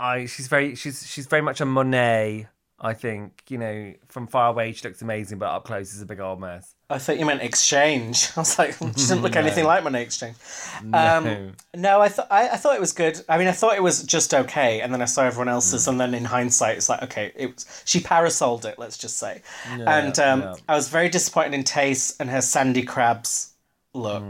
[0.00, 2.48] I she's very she's she's very much a Monet.
[2.78, 6.06] I think you know from far away she looks amazing, but up close is a
[6.06, 6.74] big old mess.
[6.90, 8.28] I thought you meant exchange.
[8.36, 10.36] I was like, she doesn't look anything like Monét X Change.
[10.82, 10.98] No.
[10.98, 13.20] Um, no, I thought I, I thought it was good.
[13.28, 16.00] I mean, I thought it was just okay, and then I saw everyone else's, and
[16.00, 18.80] then in hindsight, it's like, okay, it was she parasoled it.
[18.80, 20.54] Let's just say, and um, yeah.
[20.68, 23.52] I was very disappointed in Tayce and her Sandy Crabs
[23.96, 24.22] look.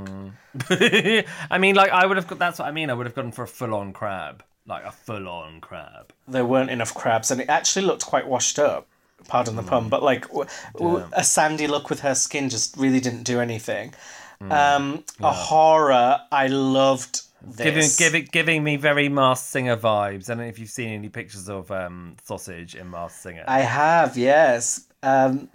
[0.71, 2.27] I mean, like I would have.
[2.27, 2.91] got That's what I mean.
[2.91, 6.13] I would have gone for a full-on crab, like a full-on crab.
[6.27, 8.87] There weren't enough crabs, and it actually looked quite washed up.
[9.29, 13.01] Pardon the pun, but like w- w- a sandy look with her skin just really
[13.01, 13.93] didn't do anything.
[14.41, 16.21] Um, A'Whora.
[16.31, 17.23] I loved
[17.57, 17.97] Giving, this.
[17.97, 20.25] giving, giving me very Masked Singer vibes.
[20.25, 23.45] I don't know if you've seen any pictures of um, sausage in Masked Singer.
[23.47, 24.87] I have, yes.
[25.03, 25.49] Um,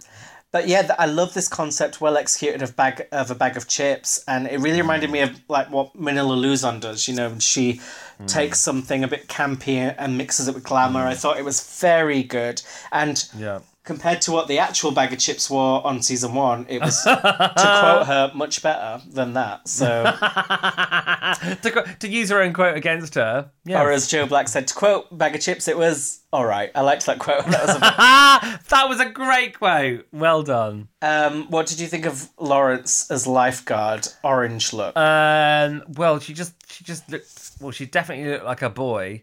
[0.52, 4.22] but yeah, I love this concept, well executed of bag of a bag of chips,
[4.28, 7.08] and it really reminded me of like what Manila Luzon does.
[7.08, 7.80] You know, she
[8.20, 8.28] mm.
[8.28, 11.06] takes something a bit campy and mixes it with glamour.
[11.06, 13.60] I thought it was very good, and yeah.
[13.84, 17.16] Compared to what the actual bag of chips were on season one, it was to
[17.16, 19.68] quote her much better than that.
[19.68, 20.04] So,
[21.62, 23.50] to, to use her own quote against her.
[23.64, 23.82] Yeah.
[23.82, 26.70] or as Joe Black said, to quote bag of chips, it was all right.
[26.74, 27.44] I liked that quote.
[27.52, 27.80] That was a
[28.70, 30.06] that was a great quote.
[30.12, 30.88] Well done.
[31.02, 34.06] Um, what did you think of Lawrence as lifeguard?
[34.24, 34.96] Orange look.
[34.96, 37.50] Um, well, she just she just looked.
[37.60, 39.22] Well, she definitely looked like a boy,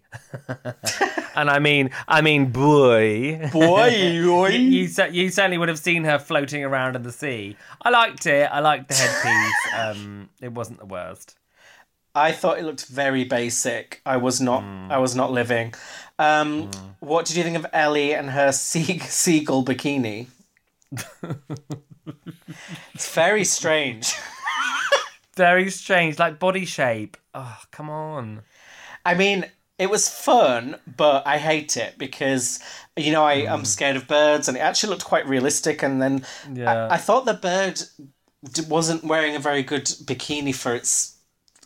[1.42, 3.50] and I mean, I mean, boy.
[3.52, 7.56] Boy, You, you, you certainly would have seen her floating around in the sea.
[7.82, 8.50] I liked it.
[8.52, 9.74] I liked the headpiece.
[9.78, 11.36] um, it wasn't the worst.
[12.16, 14.02] I thought it looked very basic.
[14.06, 14.64] I was not.
[14.92, 15.74] I was not living.
[16.18, 16.70] Um,
[17.00, 20.28] What did you think of Ellie and her sea- seagull bikini?
[22.94, 24.14] it's very strange.
[25.36, 27.16] Very strange, like body shape.
[27.34, 28.42] Oh, come on.
[29.06, 29.46] I mean,
[29.80, 32.60] it was fun, but I hate it because
[32.98, 33.66] you know I am mm.
[33.66, 35.82] scared of birds, and it actually looked quite realistic.
[35.82, 36.88] And then Yeah.
[36.88, 37.82] I, I thought the bird
[38.68, 41.18] wasn't wearing a very good bikini for its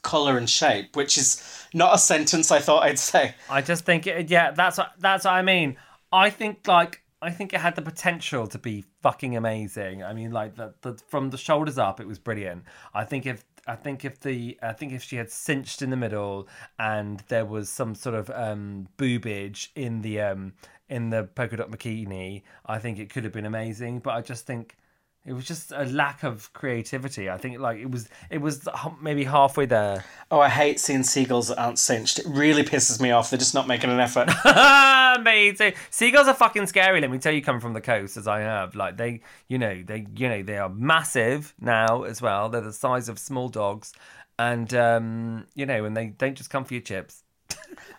[0.03, 1.41] color and shape, which is
[1.73, 3.35] not a sentence I thought I'd say.
[3.49, 5.75] I just think, it, yeah, that's what that's what I mean.
[6.11, 10.03] I think like I think it had the potential to be fucking amazing.
[10.03, 12.63] I mean, like the, the from the shoulders up, it was brilliant.
[12.93, 15.97] I think if I think if the I think if she had cinched in the
[15.97, 16.47] middle
[16.77, 20.53] and there was some sort of um boobage in the um
[20.89, 23.99] in the polka dot bikini, I think it could have been amazing.
[23.99, 24.77] But I just think.
[25.25, 27.29] It was just a lack of creativity.
[27.29, 28.67] I think like it was it was
[29.01, 30.03] maybe halfway there.
[30.29, 32.19] Oh, I hate seeing seagulls that aren't cinched.
[32.19, 33.29] It really pisses me off.
[33.29, 34.27] They're just not making an effort.
[35.23, 35.71] Me too.
[35.89, 36.99] Seagulls are fucking scary.
[36.99, 39.81] Let me tell you, coming from the coast as I have, like they, you know,
[39.81, 42.49] they, you know, they are massive now as well.
[42.49, 43.93] They're the size of small dogs,
[44.37, 47.22] and um, you know, and they don't just come for your chips.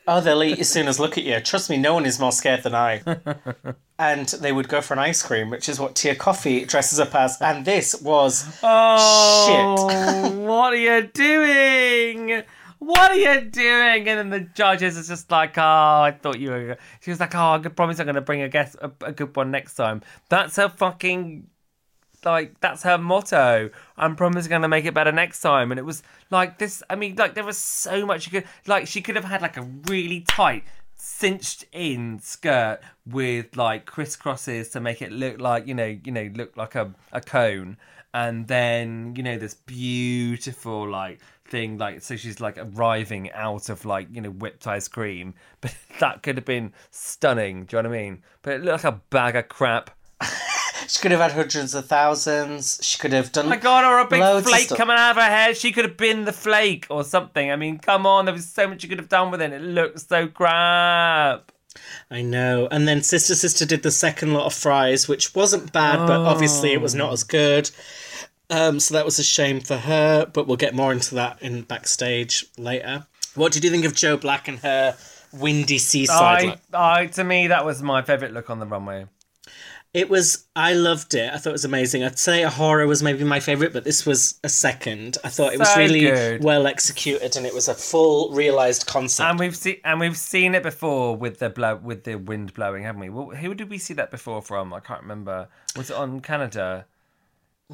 [0.07, 1.41] Oh, they'll eat you as soon as look at you.
[1.41, 3.03] Trust me, no one is more scared than I.
[3.99, 7.15] and they would go for an ice cream, which is what Tia Kofi dresses up
[7.15, 7.41] as.
[7.41, 9.87] And this was Oh,
[10.29, 10.35] shit.
[10.39, 12.43] what are you doing?
[12.79, 14.07] What are you doing?
[14.09, 16.79] And then the judges is just like, oh, I thought you were.
[17.01, 19.35] She was like, oh, I promise I'm going to bring a guest a, a good
[19.35, 20.03] one next time.
[20.29, 21.47] That's her fucking
[22.25, 23.71] like that's her motto.
[23.97, 25.73] I'm promising going to make it better next time.
[25.73, 26.83] And it was like this.
[26.89, 28.87] I mean, like there was so much you could like.
[28.87, 30.65] She could have had like a really tight,
[30.97, 36.31] cinched in skirt with like crisscrosses to make it look like you know, you know,
[36.35, 37.77] look like a a cone.
[38.13, 43.85] And then you know this beautiful like thing like so she's like arriving out of
[43.85, 47.65] like you know whipped ice cream, but that could have been stunning.
[47.65, 48.23] Do you know what I mean?
[48.43, 49.91] But it looked like a bag of crap.
[50.89, 52.79] She could have had hundreds of thousands.
[52.83, 53.47] She could have done.
[53.47, 55.55] Oh my god, or a big loads of flake coming out of her hair.
[55.55, 57.51] She could have been the flake or something.
[57.51, 59.53] I mean, come on, there was so much you could have done with it.
[59.53, 61.53] It looks so crap.
[62.11, 62.69] I know.
[62.71, 66.73] And then Sister Sister did the second lot of fries, which wasn't bad, but obviously
[66.73, 67.71] it was not as good.
[68.51, 71.63] Um, so that was a shame for her, but we'll get more into that in
[71.63, 73.07] backstage later.
[73.35, 74.97] What did you think of Joe Black and her
[75.33, 76.61] windy seaside I, look?
[76.73, 79.07] I, to me, that was my favourite look on the runway.
[79.95, 80.47] It was.
[80.57, 81.33] I loved it.
[81.33, 82.03] I thought it was amazing.
[82.03, 85.19] I'd say A'Whora was maybe my favorite, but this was a second.
[85.23, 86.43] I thought it was So really good.
[86.43, 89.31] well executed, and it was a full realized concept.
[89.31, 92.83] And we've seen and we've seen it before with the blow with the wind blowing,
[92.83, 93.09] haven't we?
[93.09, 94.75] Well, who did we see that before from?
[94.75, 95.49] I can't remember.
[95.77, 96.87] Was it on Canada?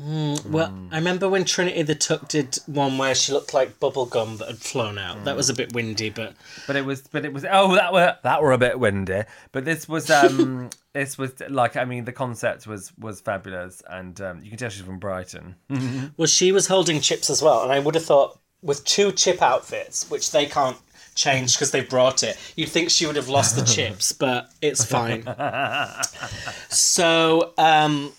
[0.03, 4.39] Well, I remember when Trinity the Tuck did one where she looked like bubble gum
[4.39, 5.25] that had flown out.
[5.25, 6.35] That was a bit windy, but
[6.67, 7.45] But it was, but it was.
[7.51, 9.23] Oh, that were that were a bit windy.
[9.53, 14.19] But this was, um, this was like, I mean, the concept was was fabulous, and
[14.21, 15.57] um, you can tell she's from Brighton.
[16.17, 19.43] well, she was holding chips as well, and I would have thought with two chip
[19.43, 20.79] outfits, which they can't
[21.15, 24.85] change because they brought it, you'd think she would have lost the chips, but it's
[24.85, 25.25] fine.
[26.71, 28.13] so, um,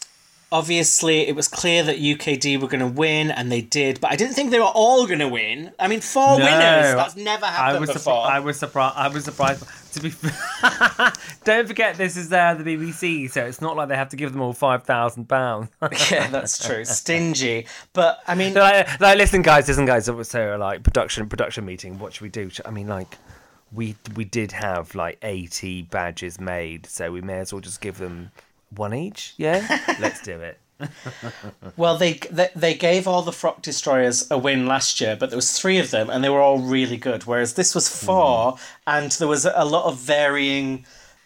[0.51, 4.15] obviously, it was clear that UKD were going to win, and they did, but I
[4.15, 5.71] didn't think they were all going to win.
[5.79, 6.45] I mean, four No.
[6.45, 6.95] winners.
[6.95, 8.25] That's never I happened was, surpri- before.
[8.25, 8.97] I was surprised.
[8.97, 9.63] I was surprised.
[9.93, 11.11] To be, fair-
[11.43, 14.31] don't forget this is uh, the BBC, so it's not like they have to give
[14.31, 15.69] them all five thousand pounds.
[16.11, 16.85] yeah, that's true.
[16.85, 20.05] Stingy, but I mean, like, like, listen, guys, listen, guys.
[20.05, 21.99] So, like, production, production meeting.
[21.99, 22.49] What should we do?
[22.65, 23.17] I mean, like,
[23.73, 27.97] we we did have like eighty badges made, so we may as well just give
[27.97, 28.31] them
[28.75, 29.33] one each.
[29.37, 30.57] Yeah, let's do it.
[31.77, 35.37] Well, they, they they gave all the Frock Destroyers a win last year, but there
[35.37, 37.25] was three of them, and they were all really good.
[37.25, 38.05] Whereas this was hmm.
[38.07, 38.57] four,
[38.87, 40.85] and there was a lot of varying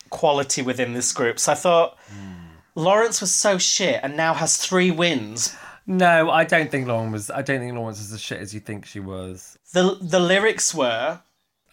[0.10, 1.40] quality within this group.
[1.40, 2.34] So I thought hmm.
[2.76, 5.56] Lawrence was so shit, and now has three wins.
[5.88, 7.30] No, I don't think Lauren was.
[7.30, 9.58] I don't think Lawrence was as shit as you think she was.
[9.72, 11.22] the The lyrics were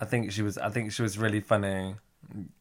[0.03, 0.59] I think she was.
[0.59, 1.95] I think she was really funny.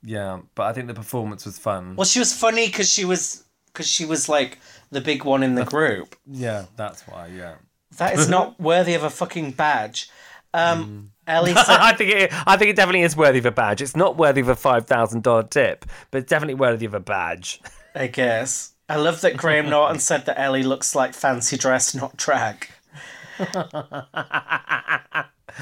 [0.03, 1.95] Yeah, but I think the performance was fun.
[1.95, 4.57] well, she was funny because she was because she was like
[4.91, 6.15] the big one in the group.
[6.25, 7.27] Yeah, that's why.
[7.27, 7.55] Yeah.
[7.97, 10.09] That is not worthy of a fucking badge.
[10.53, 12.47] Um, Ellie said, I think it.
[12.47, 13.81] I think it definitely is worthy of a badge.
[13.81, 16.99] It's not worthy of a five thousand dollar tip, but it's definitely worthy of a
[16.99, 17.61] badge.
[17.95, 18.73] I guess.
[18.87, 22.67] I love that Graham Norton said that Ellie looks like fancy dress, not drag.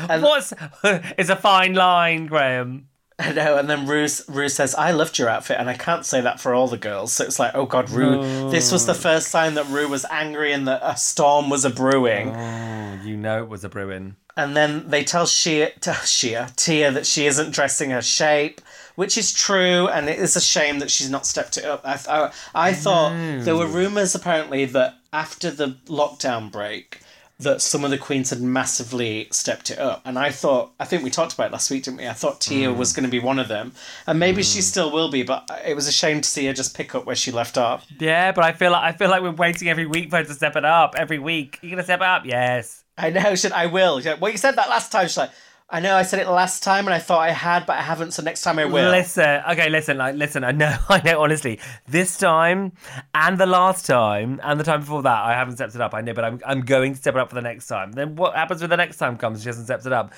[0.08, 0.54] What's?
[0.84, 2.89] It's a fine line, Graham.
[3.22, 6.22] I know, and then Rue, Rue says, I loved your outfit, and I can't say
[6.22, 7.12] that for all the girls.
[7.14, 8.50] So it's like, oh god, Rue.
[8.50, 11.70] This was the first sign that Rue was angry and that a storm was a
[11.70, 12.30] brewing.
[12.36, 14.16] Oh, you know it was a brewing.
[14.38, 18.62] And then they tell Shia, t- Shia, Tia that she isn't dressing her shape,
[18.96, 21.82] which is true, and it is a shame that she's not stepped it up.
[21.84, 22.32] I, I,
[22.70, 23.12] I thought
[23.44, 27.02] there were rumours apparently that after the lockdown break,
[27.40, 31.04] that some of the queens had massively stepped it up, and I thought, I think
[31.04, 32.08] we talked about it last week, didn't we?
[32.08, 32.76] I thought Tia mm.
[32.76, 33.72] was going to be one of them,
[34.06, 34.64] and maybe she mm.
[34.64, 37.16] still will be, but it was a shame to see her just pick up where
[37.16, 37.88] she left off.
[37.98, 40.34] Yeah, but I feel like I feel like we're waiting every week for her to
[40.34, 40.96] step it up.
[40.98, 42.26] Every week, You're gonna step it up?
[42.26, 42.84] Yes.
[42.98, 44.02] I know, should I will.
[44.02, 45.08] Like, Well, you said that last time.
[45.08, 45.32] She's like,
[45.72, 48.12] I know I said it last time, and I thought I had, but I haven't.
[48.14, 48.90] So next time I will.
[48.90, 50.44] Listen, okay, listen, like, listen.
[50.44, 51.22] I know, I know.
[51.22, 52.72] Honestly, this time
[53.14, 55.94] and the last time and the time before that, I haven't stepped it up.
[55.94, 57.92] I know, but I'm, I'm going to step it up for the next time.
[57.92, 59.44] Then what happens when the next time comes?
[59.44, 60.12] She hasn't stepped it up.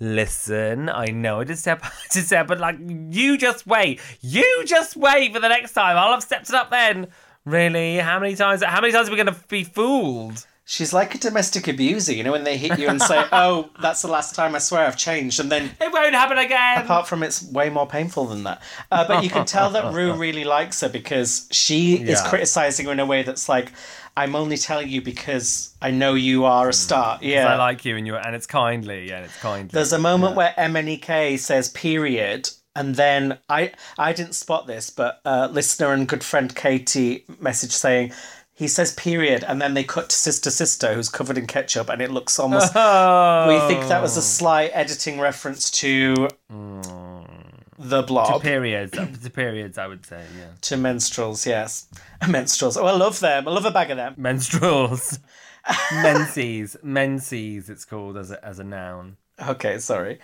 [0.00, 4.00] Listen, I know I just step, to step, but like, you just wait.
[4.20, 5.96] You just wait for the next time.
[5.96, 7.08] I'll have stepped it up then.
[7.44, 7.98] Really?
[7.98, 8.64] How many times?
[8.64, 10.44] How many times are we going to be fooled?
[10.68, 14.02] She's like a domestic abuser, you know, when they hit you and say, "Oh, that's
[14.02, 14.56] the last time.
[14.56, 15.70] I swear I've changed," and then.
[15.80, 16.82] It won't happen again.
[16.82, 18.60] Apart from it's way more painful than that,
[18.90, 22.92] uh, but you can tell that Rue really likes her because she is criticizing her
[22.92, 23.70] in a way that's like,
[24.16, 27.96] "I'm only telling you because I know you are a star." Yeah, I like you,
[27.96, 29.08] and you, and it's kindly.
[29.08, 29.70] Yeah, it's kindly.
[29.72, 35.20] There's a moment where MNEK says period, and then I I didn't spot this, but
[35.24, 38.12] uh, listener and good friend Katie message saying
[38.56, 42.00] he says period, and then they cut to Sister Sister, who's covered in ketchup, and
[42.00, 42.72] it looks almost.
[42.74, 43.46] Oh.
[43.48, 46.28] We think that was a slight editing reference to
[47.78, 48.32] the blob.
[48.32, 48.92] To periods.
[48.92, 50.24] to periods, I would say.
[50.38, 50.46] Yeah.
[50.62, 51.86] to menstruals, yes.
[52.22, 52.80] Menstruals.
[52.80, 53.46] Oh, I love them.
[53.46, 54.14] I love a bag of them.
[54.18, 55.18] Menstruals.
[55.92, 56.78] Menses.
[56.82, 57.68] Menses.
[57.68, 59.18] It's called as a as a noun.
[59.46, 60.18] Okay, sorry.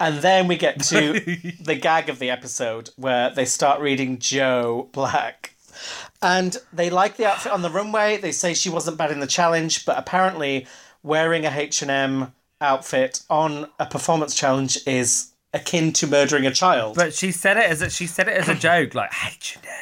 [0.00, 1.20] And then we get to
[1.60, 5.53] the gag of the episode where they start reading Joe Black.
[6.24, 8.16] And they like the outfit on the runway.
[8.16, 10.66] They say she wasn't bad in the challenge, but apparently
[11.02, 16.96] wearing a H&M outfit on a performance challenge is akin to murdering a child.
[16.96, 19.66] But she said it as a, she said it as a joke, like H and
[19.66, 19.72] M.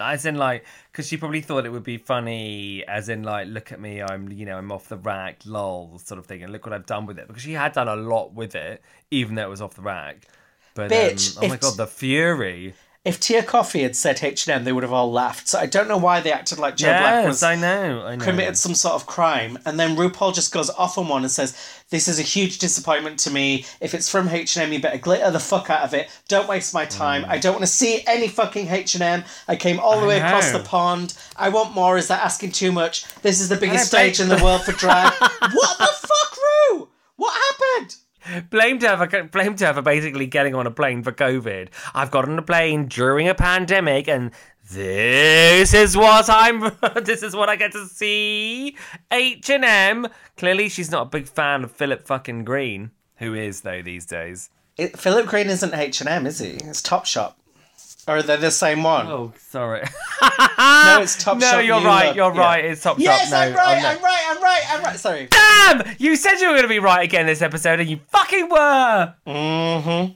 [0.00, 3.70] As in, like, because she probably thought it would be funny, as in, like, look
[3.70, 6.66] at me, I'm, you know, I'm off the rack, lol, sort of thing, and look
[6.66, 7.28] what I've done with it.
[7.28, 8.82] Because she had done a lot with it,
[9.12, 10.26] even though it was off the rack.
[10.74, 12.74] But Bitch, um, oh my god, the fury!
[13.04, 15.48] If Tia Kofi had said H&M, they would have all laughed.
[15.48, 18.02] So I don't know why they acted like Joe Black was I know.
[18.06, 18.24] I know.
[18.24, 19.58] committed some sort of crime.
[19.66, 21.54] And then RuPaul just goes off on one and says,
[21.90, 23.66] this is a huge disappointment to me.
[23.82, 26.08] If it's from H&M, you better glitter the fuck out of it.
[26.28, 27.24] Don't waste my time.
[27.24, 27.28] Mm.
[27.28, 29.24] I don't want to see any fucking H&M.
[29.48, 31.12] I came all the I way across the pond.
[31.36, 31.98] I want more.
[31.98, 33.04] Is that asking too much?
[33.20, 35.12] This is the biggest stage in the world for drag.
[35.20, 36.38] what the fuck,
[36.70, 36.88] Ru?
[37.16, 37.96] What happened?
[38.50, 41.68] Blamed her for blamed her for basically getting on a plane for COVID.
[41.94, 44.30] I've got on a plane during a pandemic, and
[44.70, 46.72] this is what I'm.
[47.02, 48.76] this is what I get to see.
[49.10, 50.08] H and M.
[50.36, 52.90] Clearly, she's not a big fan of Philip fucking Green.
[53.16, 54.50] Who is though these days?
[54.76, 56.50] It, Philip Green isn't H&M, is he?
[56.50, 57.34] It's Topshop.
[58.06, 59.06] Or are they the same one?
[59.06, 59.80] Oh, sorry.
[60.22, 61.40] no, it's Topshop.
[61.40, 62.06] no, you're New right.
[62.08, 62.16] Look.
[62.16, 62.40] You're Yeah.
[62.40, 62.64] right.
[62.64, 63.30] It's Top Yes, Shop.
[63.30, 63.82] No, I'm right.
[63.82, 63.88] no.
[63.88, 64.22] I'm right.
[64.28, 64.62] I'm right.
[64.70, 64.96] I'm right.
[64.98, 65.28] Sorry.
[65.30, 65.94] Damn!
[65.98, 69.14] You said you were going to be right again this episode, and you fucking were.
[69.26, 70.12] Mm-hmm.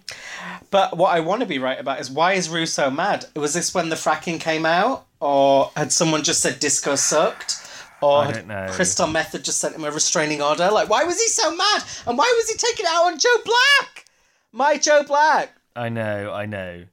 [0.70, 3.24] But what I want to be right about is why is Rue so mad?
[3.34, 5.06] Was this when the fracking came out?
[5.20, 7.56] Or had someone just said disco sucked?
[8.02, 8.66] Or I had don't know.
[8.70, 10.70] Crystal Method just sent him a restraining order?
[10.70, 11.82] Like, why was he so mad?
[12.06, 14.04] And why was he taking it out on Joe Black?
[14.52, 15.50] My Joe Black.
[15.74, 16.32] I know.
[16.32, 16.84] I know.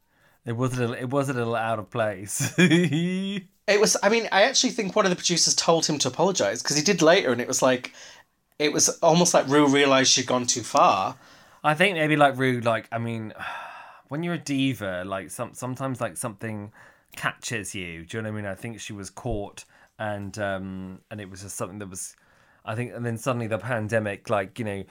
[0.45, 0.95] It was a little.
[0.95, 2.53] It was a little out of place.
[3.67, 6.61] It was, I mean, I actually think one of the producers told him to apologise
[6.61, 7.93] because he did later and it was like,
[8.59, 11.17] it was almost like Rue realised she'd gone too far.
[11.63, 12.63] I think maybe like rude.
[12.63, 13.33] Like I mean,
[14.09, 16.71] when you're a diva, like some sometimes like something
[17.15, 18.05] catches you.
[18.05, 18.45] Do you know what I mean?
[18.45, 19.65] I think she was caught,
[19.97, 22.15] and um and it was just something that was,
[22.63, 24.83] I think, and then suddenly the pandemic, like you know,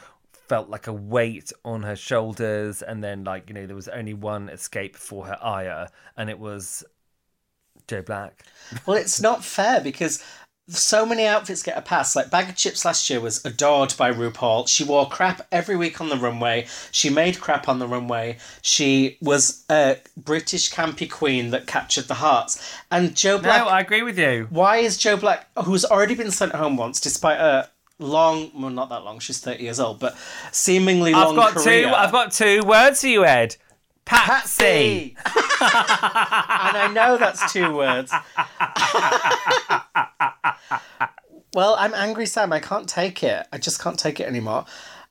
[0.49, 4.15] felt like a weight on her shoulders, and then like you know there was only
[4.15, 6.85] one escape for her ire, and it was
[7.89, 8.45] Joe Black.
[8.87, 10.23] Well, it's not fair because
[10.67, 12.17] so many outfits get a pass.
[12.17, 14.67] Like Baga Chipz last year was adored by RuPaul.
[14.67, 16.67] She wore crap every week on the runway.
[16.91, 18.39] She made crap on the runway.
[18.63, 22.77] She was a British campy queen that captured the hearts.
[22.91, 23.63] And Joe Black.
[23.63, 24.47] No, I agree with you.
[24.51, 27.69] Why is Joe Black, who's already been sent home once, despite a
[28.05, 30.17] long, well, not that long, she's 30 years old, but
[30.53, 31.89] seemingly long I've got career.
[31.89, 31.95] two.
[31.95, 33.57] I've got two words for you, Ed.
[34.05, 35.17] Patsy.
[35.27, 38.13] and I know that's two words.
[41.55, 42.53] well, I'm angry, Sam.
[42.53, 43.47] I can't take it.
[43.53, 44.67] I just can't take it anymore.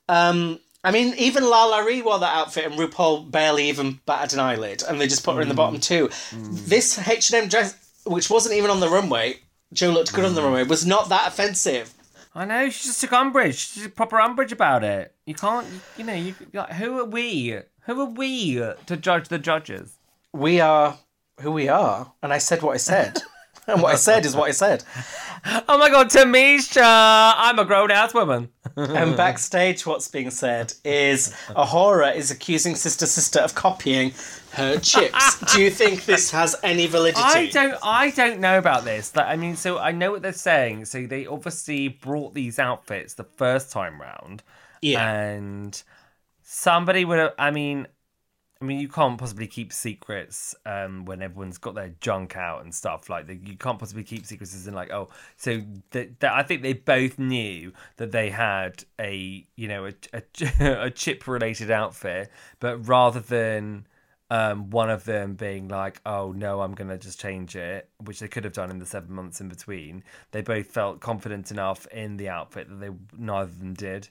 [0.08, 4.40] Um, I mean, even La Larry wore that outfit, and RuPaul barely even batted an
[4.44, 6.10] eyelid, and they just put her in the bottom two.
[6.32, 7.74] This H and M dress,
[8.04, 9.36] which wasn't even on the runway,
[9.72, 11.92] Joe looked good on the runway, was not that offensive.
[12.34, 13.56] I know she just took umbrage.
[13.56, 15.14] She took proper umbrage about it.
[15.24, 17.58] You can't, you, you know, you like, who are we?
[17.82, 18.56] Who are we
[18.86, 19.98] to judge the judges?
[20.32, 20.98] We are
[21.40, 23.22] who we are, and I said what I said.
[23.66, 24.84] and what I said is what I said.
[25.68, 26.82] Oh my god, Tamisha!
[26.82, 28.48] I'm a grown ass woman.
[28.76, 34.12] And backstage, what's being said is A'Whora is accusing Sister Sister of copying
[34.54, 35.40] her chips.
[35.54, 37.20] Do you think this has any validity?
[37.22, 39.14] I don't, I don't know about this.
[39.14, 40.86] Like, I mean, so I know what they're saying.
[40.86, 44.42] So they obviously brought these outfits the first time round,
[44.80, 45.08] Yeah.
[45.12, 45.82] and
[46.42, 47.32] somebody would have.
[47.38, 47.86] I mean,
[48.60, 52.74] I mean, you can't possibly keep secrets um, when everyone's got their junk out and
[52.74, 53.10] stuff.
[53.10, 56.42] Like, the, you can't possibly keep secrets as in like, oh, so th- th- I
[56.44, 60.22] think they both knew that they had a, you know, a, a,
[60.86, 62.30] a chip related outfit,
[62.60, 63.86] but rather than
[64.34, 68.28] um, one of them being like, oh no, I'm gonna just change it, which they
[68.28, 70.02] could have done in the seven months in between.
[70.32, 74.08] They both felt confident enough in the outfit that they neither of them did.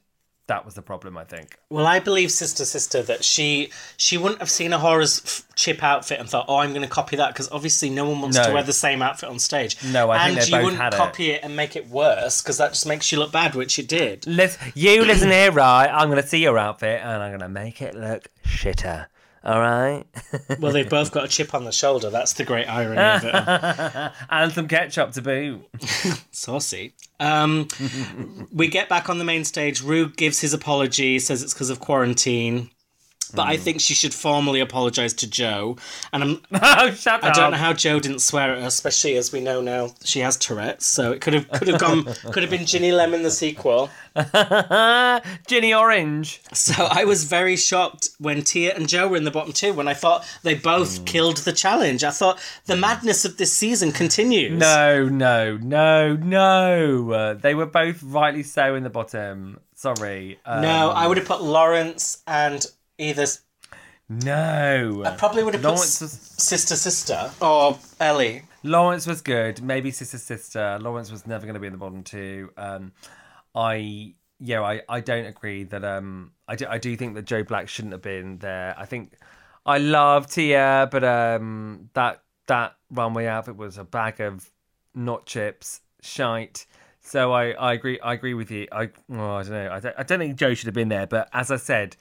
[0.47, 1.57] That was the problem, I think.
[1.69, 6.19] Well, I believe Sister Sister that she she wouldn't have seen A'Whora's f- chip outfit
[6.19, 8.61] and thought, "Oh, I'm going to copy that," because obviously no one wants to wear
[8.63, 9.78] the same outfit on stage.
[9.86, 10.97] No, I think and they you both wouldn't had it.
[10.97, 11.41] copy it.
[11.43, 14.28] and make it worse because that just makes you look bad, which it did.
[14.28, 15.88] Listen, you listen here, right?
[15.88, 19.07] I'm gonna see your outfit and I'm gonna make it look shitter.
[19.44, 20.06] All right,
[20.60, 22.10] Well, they've both got a chip on the shoulder.
[22.10, 24.12] That's the great irony of it.
[24.30, 25.62] and some ketchup to boot.
[26.32, 26.94] Saucy.
[27.20, 27.68] Um,
[28.54, 29.82] we get back on the main stage.
[29.82, 32.70] Rue gives his apology, says it's because of quarantine.
[33.36, 35.78] But I think she should formally apologise to Joe.
[36.12, 37.36] And I'm, oh, shut I up!
[37.36, 40.38] don't know how Joe didn't swear at her, especially as we know now she has
[40.38, 40.86] Tourette's.
[40.86, 43.90] So it could have could have gone could have been Ginny Lemon the sequel.
[45.48, 46.42] Ginny Orange.
[46.54, 49.88] So I was very shocked when Tia and Joe were in the bottom two when
[49.88, 52.04] I thought they both killed the challenge.
[52.04, 54.60] I thought the madness of this season continues.
[54.60, 57.12] No, no, no, no.
[57.12, 59.60] Uh, they were both rightly so in the bottom.
[59.76, 60.40] Sorry.
[60.46, 62.66] Um, No, I would have put Lawrence and
[62.98, 63.26] either
[64.10, 65.04] No.
[65.06, 68.44] I probably would have put Lawrence s- was sister sister or Ellie.
[68.64, 69.62] Lawrence was good.
[69.62, 70.78] Maybe sister sister.
[70.80, 72.52] Lawrence was never going to be in the bottom two.
[72.58, 72.91] Um,
[73.56, 77.44] I yeah, I, I don't agree that um I do I do think that Joe
[77.44, 78.76] Black shouldn't have been there.
[78.78, 79.14] I think
[79.66, 84.50] I love Tia, but um, that that runway outfit was a bag of
[84.94, 86.66] not chips, shite.
[87.02, 88.68] So I, I agree I agree with you.
[88.72, 89.72] I well, I don't know.
[89.72, 91.08] I don't, I don't think Joe should have been there.
[91.08, 91.96] But as I said,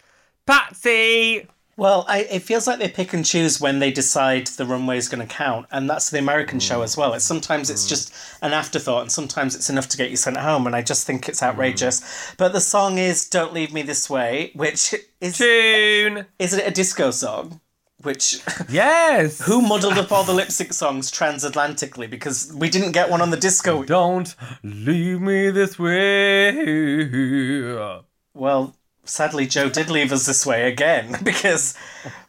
[0.46, 1.46] Patsy.
[1.76, 5.08] Well, I, it feels like they pick and choose when they decide the runway is
[5.08, 6.84] going to count, and that's the American show mm.
[6.84, 7.14] as well.
[7.14, 8.12] It's sometimes it's just
[8.42, 11.28] an afterthought, and sometimes it's enough to get you sent home, and I just think
[11.28, 12.00] it's outrageous.
[12.00, 12.36] Mm.
[12.36, 16.26] But the song is "Don't Leave Me This Way," which is Tune.
[16.38, 17.60] is it a disco song?
[18.02, 19.40] Which Yes.
[19.40, 23.30] who muddled up all the lip sync songs transatlantically because we didn't get one on
[23.30, 23.84] the disco.
[23.84, 26.50] Don't leave me this way.
[28.34, 28.74] Well,
[29.04, 31.76] sadly, Joe did leave us this way again because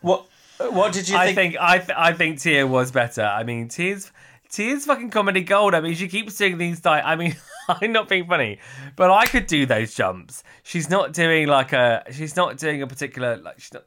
[0.01, 0.25] what
[0.59, 1.35] what did you I think?
[1.53, 3.23] think I th- I think Tia was better.
[3.23, 4.11] I mean, Tia's
[4.49, 5.73] Tia's fucking comedy gold.
[5.73, 7.35] I mean, she keeps doing these like I mean,
[7.81, 8.59] I'm not being funny,
[8.95, 10.43] but I could do those jumps.
[10.63, 13.85] She's not doing like a she's not doing a particular like she's not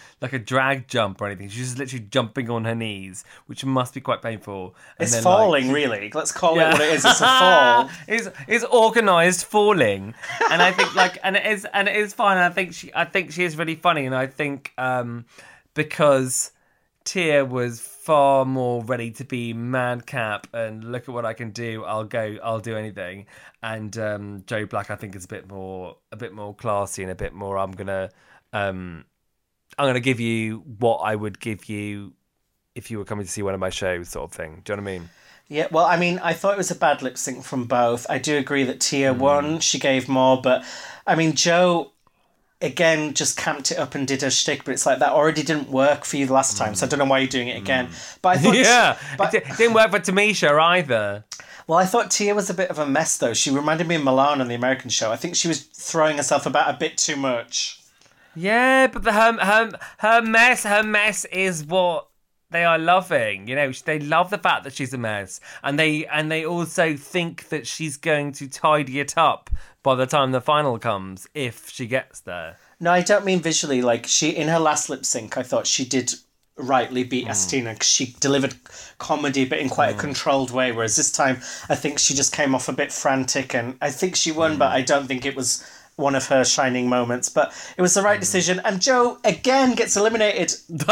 [0.20, 1.48] like a drag jump or anything.
[1.48, 4.74] She's just literally jumping on her knees, which must be quite painful.
[4.98, 6.10] And It's then, like, falling, really.
[6.14, 6.70] Let's call Yeah.
[6.70, 7.04] it what it is.
[7.04, 7.90] It's a fall.
[8.08, 10.14] it's it's organised falling,
[10.50, 12.38] and I think like and it is and it is fine.
[12.38, 15.24] I think she I think she is really funny, and I think um
[15.74, 16.52] because
[17.04, 17.80] Tia was
[18.10, 21.84] far more ready to be madcap and look at what I can do.
[21.84, 22.38] I'll go.
[22.42, 23.26] I'll do anything.
[23.62, 27.12] And um Joe Black, I think, is a bit more a bit more classy and
[27.12, 27.56] a bit more.
[27.56, 28.10] I'm gonna
[28.52, 29.04] um
[29.78, 32.14] I'm gonna give you what I would give you
[32.74, 34.62] if you were coming to see one of my shows, sort of thing.
[34.64, 35.08] Do you know what I mean?
[35.46, 38.10] Yeah, well, I mean, I thought it was a bad lip sync from both.
[38.10, 39.60] I do agree that Tia won.
[39.60, 40.64] She gave more, but
[41.06, 41.92] I mean, Joe
[42.60, 45.68] again just camped it up and did a shtick, but it's like that already didn't
[45.70, 46.90] work for you the last time, so I mm.
[46.90, 47.88] don't know why you're doing it again.
[47.88, 48.18] Mm.
[48.22, 51.24] But I thought, yeah, but, it didn't work for Tamisha either.
[51.66, 53.34] well, I thought Tia was a bit of a mess though.
[53.34, 55.10] She reminded me of Milan on the American show.
[55.10, 57.80] I think she was throwing herself about a bit too much.
[58.36, 62.09] Yeah, but the, her her her mess her mess is what
[62.50, 63.48] they are loving.
[63.48, 66.96] You know, they love the fact that she's a mess, and they and they also
[66.96, 69.50] think that she's going to tidy it up
[69.82, 72.58] by the time the final comes if she gets there.
[72.78, 73.82] No, I don't mean visually.
[73.82, 76.14] Like she in her last lip sync, I thought she did
[76.56, 77.30] rightly beat hmm.
[77.30, 78.54] Asttina because she delivered
[78.98, 80.00] comedy, but in quite a hmm.
[80.00, 80.72] controlled way.
[80.72, 81.36] Whereas this time,
[81.68, 84.70] I think she just came off a bit frantic, and I think she won, but
[84.70, 84.76] hmm.
[84.76, 85.64] I don't think it was
[86.00, 87.28] one of her shining moments.
[87.28, 88.20] But it was the right mm-hmm.
[88.20, 90.54] decision, and Joe again gets eliminated.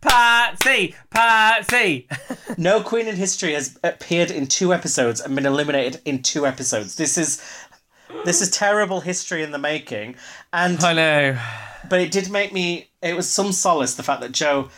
[0.00, 2.08] Patsy, Patsy.
[2.58, 6.96] No queen in history has appeared in two episodes and been eliminated in two episodes.
[6.96, 7.42] This is.
[8.24, 10.14] This is terrible history in the making,
[10.52, 11.38] and I know.
[11.88, 14.68] but it did make me it was some solace the fact that joe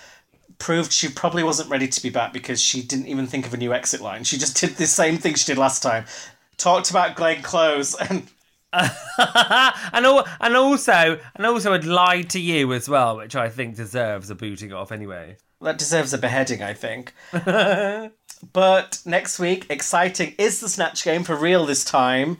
[0.58, 3.56] proved she probably wasn't ready to be back because she didn't even think of a
[3.56, 6.04] new exit line she just did the same thing she did last time
[6.56, 8.28] talked about glenn close and
[8.72, 10.06] and
[10.40, 14.34] and also and also had lied to you as well, which I think deserves a
[14.34, 15.36] booting off anyway.
[15.60, 17.12] that deserves a beheading i think
[18.52, 22.38] but next week exciting is the snatch game for real this time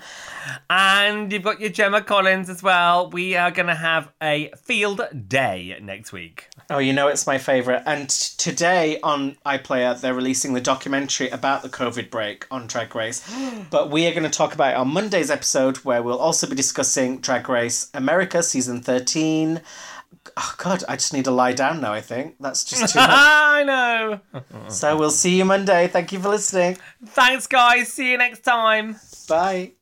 [0.71, 3.11] And you've got your Gemma Collins as well.
[3.11, 6.49] We are going to have a field day next week.
[6.71, 11.29] oh you know it's my favorite and t- today on iplayer they're releasing the documentary
[11.31, 13.23] about the covid break on drag race
[13.71, 16.55] but we are going to talk about it on monday's episode where we'll also be
[16.57, 19.61] discussing drag race america season 13
[20.41, 23.09] oh god i just need to lie down now i think that's just too much
[23.11, 24.21] I know.
[24.69, 26.77] so we'll see you monday thank you for listening
[27.07, 27.93] Thanks, guys.
[27.93, 28.97] See you next time.
[29.29, 29.73] bye